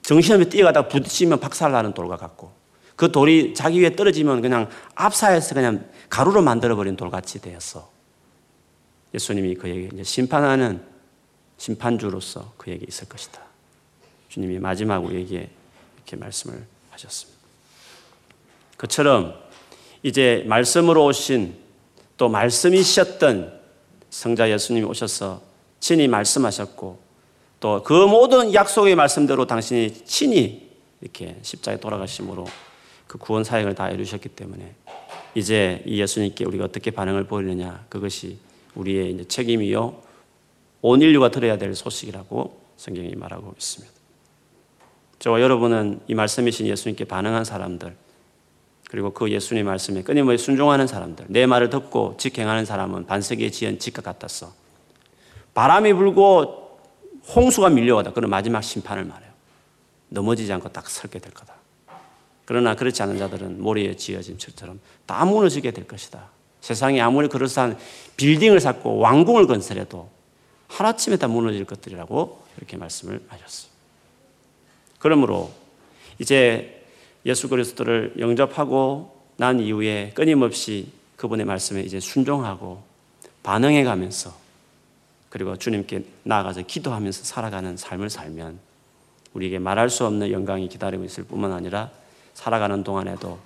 정신없이 0.02 0.50
뛰어가다가 0.50 0.88
부딪히면 0.88 1.40
박살나는 1.40 1.94
돌과 1.94 2.18
같고 2.18 2.52
그 2.96 3.12
돌이 3.12 3.54
자기 3.54 3.82
위에 3.82 3.96
떨어지면 3.96 4.42
그냥 4.42 4.70
압사해서 4.96 5.56
그냥 5.56 5.90
가루로 6.10 6.42
만들어버린 6.42 6.96
돌같이 6.96 7.42
되었어. 7.42 7.90
예수님이 9.14 9.56
그에게 9.56 9.90
이제 9.94 10.04
심판하는 10.04 10.84
심판주로서 11.58 12.54
그에게 12.58 12.86
있을 12.88 13.08
것이다. 13.08 13.42
주님이 14.30 14.60
마지막 14.60 15.04
우리에게 15.04 15.50
이렇게 15.98 16.16
말씀을 16.16 16.64
하셨습니다. 16.92 17.40
그처럼 18.78 19.36
이제 20.04 20.44
말씀으로 20.48 21.06
오신 21.06 21.56
또 22.18 22.30
말씀이셨던 22.30 23.62
성자 24.10 24.50
예수님이 24.52 24.86
오셔서 24.86 25.42
친히 25.80 26.08
말씀하셨고 26.08 27.00
또 27.62 27.82
그 27.84 27.94
모든 27.94 28.54
약속의 28.54 28.96
말씀대로 28.96 29.46
당신이 29.46 30.04
친히 30.04 30.70
이렇게 31.00 31.38
십자에 31.44 31.80
돌아가심으로 31.80 32.46
그 33.08 33.18
구원 33.18 33.44
사역을 33.44 33.76
다 33.76 33.90
이루셨기 33.90 34.30
때문에 34.30 34.74
이제 35.36 35.82
이 35.86 36.02
예수님께 36.02 36.44
우리가 36.44 36.66
어떻게 36.66 36.92
반응을 36.92 37.26
보이느냐 37.26 37.86
그것이 37.88 38.38
우리의 38.76 39.14
이제 39.14 39.28
책임이요 39.28 40.02
온 40.82 41.02
인류가 41.02 41.30
들어야 41.30 41.58
될 41.58 41.76
소식이라고 41.76 42.60
성경이 42.78 43.14
말하고 43.16 43.54
있습니다. 43.56 43.94
저와 45.20 45.40
여러분은 45.40 46.02
이 46.08 46.16
말씀이신 46.16 46.66
예수님께 46.66 47.06
반응한 47.06 47.46
사람들 47.46 47.96
그리고 48.90 49.14
그 49.14 49.32
예수님 49.32 49.68
말씀에 49.68 50.02
끊임없이 50.02 50.44
순종하는 50.44 50.88
사람들 50.88 51.26
내 51.30 51.46
말을 51.46 51.70
듣고 51.70 52.16
직행하는 52.18 52.66
사람은 52.66 53.06
반석에 53.06 53.52
지은 53.52 53.78
집과 53.78 54.02
같았어. 54.02 54.52
바람이 55.54 55.94
불고 55.94 56.61
홍수가 57.36 57.70
밀려오다. 57.70 58.14
그런 58.14 58.30
마지막 58.30 58.62
심판을 58.62 59.06
말해요. 59.06 59.32
넘어지지 60.10 60.52
않고 60.54 60.70
딱 60.70 60.90
설게 60.90 61.20
될 61.20 61.34
거다. 61.34 61.54
그러나 62.46 62.76
그렇지 62.76 63.02
않은 63.04 63.18
자들은 63.18 63.62
모래에 63.62 63.96
지어진 63.96 64.38
철처럼 64.38 64.80
다 65.06 65.24
무너지게 65.24 65.72
될 65.72 65.88
것이다. 65.88 66.30
세상에 66.60 67.00
아무리 67.00 67.28
그럴싸한 67.28 67.78
빌딩을 68.18 68.60
쌓고 68.60 68.98
왕궁을 68.98 69.48
건설해도 69.48 70.10
하루아침에 70.68 71.18
다 71.18 71.28
무너질 71.28 71.66
것들이라고 71.66 72.44
이렇게 72.58 72.78
말씀을 72.78 73.24
하셨어요. 73.28 73.72
그러므로 75.00 75.52
이제 76.20 76.86
예수 77.26 77.50
그리스도를 77.50 78.16
영접하고 78.20 79.22
난 79.38 79.60
이후에 79.60 80.12
끊임없이 80.14 80.92
그분의 81.16 81.46
말씀에 81.46 81.82
이제 81.82 82.00
순종하고 82.00 82.84
반응해 83.44 83.84
가면서 83.84 84.41
그리고 85.32 85.56
주님께 85.56 86.04
나아가서 86.24 86.64
기도하면서 86.64 87.24
살아가는 87.24 87.78
삶을 87.78 88.10
살면 88.10 88.60
우리에게 89.34 89.60
말할 89.60 89.90
수 89.90 90.06
없는 90.06 90.30
영광이 90.30 90.68
기다리고 90.68 91.06
있을 91.06 91.24
뿐만 91.24 91.54
아니라 91.54 91.90
살아가는 92.34 92.84
동안에도 92.84 93.40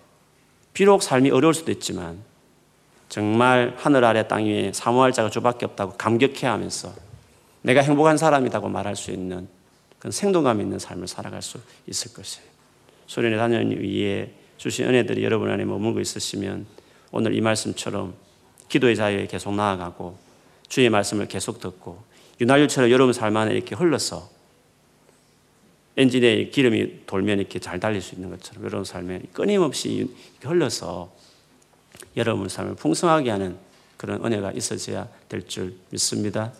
비록 0.73 1.03
삶이 1.03 1.29
어려울 1.29 1.53
수도 1.53 1.71
있지만 1.71 2.17
정말 3.07 3.75
하늘 3.77 4.03
아래 4.03 4.27
땅 4.27 4.45
위에 4.45 4.71
사모할 4.73 5.11
자가 5.11 5.29
주밖에 5.29 5.65
없다고 5.67 5.93
감격해 5.93 6.47
하면서 6.47 6.91
내가 7.61 7.81
행복한 7.81 8.17
사람이라고 8.17 8.67
말할 8.67 8.95
수 8.95 9.11
있는 9.11 9.47
그런 9.99 10.11
생동감 10.11 10.61
있는 10.61 10.79
삶을 10.79 11.07
살아갈 11.07 11.43
수 11.43 11.59
있을 11.87 12.13
것이에요. 12.13 12.47
소련의 13.05 13.37
단연 13.37 13.71
위에 13.71 14.33
주신 14.57 14.87
은혜들이 14.87 15.23
여러분 15.23 15.51
안에 15.51 15.65
머물고 15.65 15.99
있으시면 15.99 16.65
오늘 17.11 17.35
이 17.35 17.41
말씀처럼 17.41 18.15
기도의 18.69 18.95
자유에 18.95 19.27
계속 19.27 19.53
나아가고 19.53 20.24
주의 20.67 20.89
말씀을 20.89 21.27
계속 21.27 21.59
듣고 21.59 22.03
윤활유처럼 22.41 22.91
여러분 22.91 23.13
삶 23.13 23.35
안에 23.37 23.53
이렇게 23.53 23.75
흘러서 23.75 24.29
엔진에 25.97 26.49
기름이 26.49 27.05
돌면 27.05 27.39
이렇게 27.39 27.59
잘 27.59 27.79
달릴 27.79 28.01
수 28.01 28.15
있는 28.15 28.29
것처럼 28.29 28.65
여러분 28.65 28.83
삶에 28.83 29.21
끊임없이 29.31 30.13
흘러서 30.41 31.13
여러분 32.17 32.49
삶을 32.49 32.75
풍성하게 32.75 33.29
하는 33.29 33.57
그런 33.97 34.23
은혜가 34.25 34.51
있어져야 34.51 35.07
될 35.29 35.47
줄 35.47 35.75
믿습니다. 35.89 36.51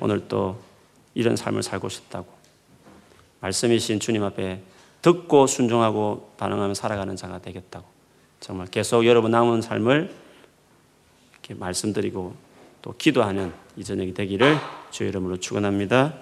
오늘 0.00 0.28
또 0.28 0.60
이런 1.14 1.36
삶을 1.36 1.62
살고 1.62 1.88
싶다고 1.88 2.26
말씀이신 3.40 4.00
주님 4.00 4.22
앞에 4.24 4.60
듣고 5.00 5.46
순종하고 5.46 6.32
반응하며 6.36 6.74
살아가는 6.74 7.14
자가 7.16 7.40
되겠다고 7.40 7.86
정말 8.40 8.66
계속 8.66 9.06
여러분 9.06 9.30
남은 9.30 9.62
삶을 9.62 10.14
이렇게 11.32 11.54
말씀드리고 11.54 12.34
또 12.84 12.92
기도하는 12.98 13.50
이 13.78 13.82
저녁이 13.82 14.12
되기를 14.12 14.58
주의 14.90 15.08
이름으로 15.08 15.38
축원합니다. 15.38 16.16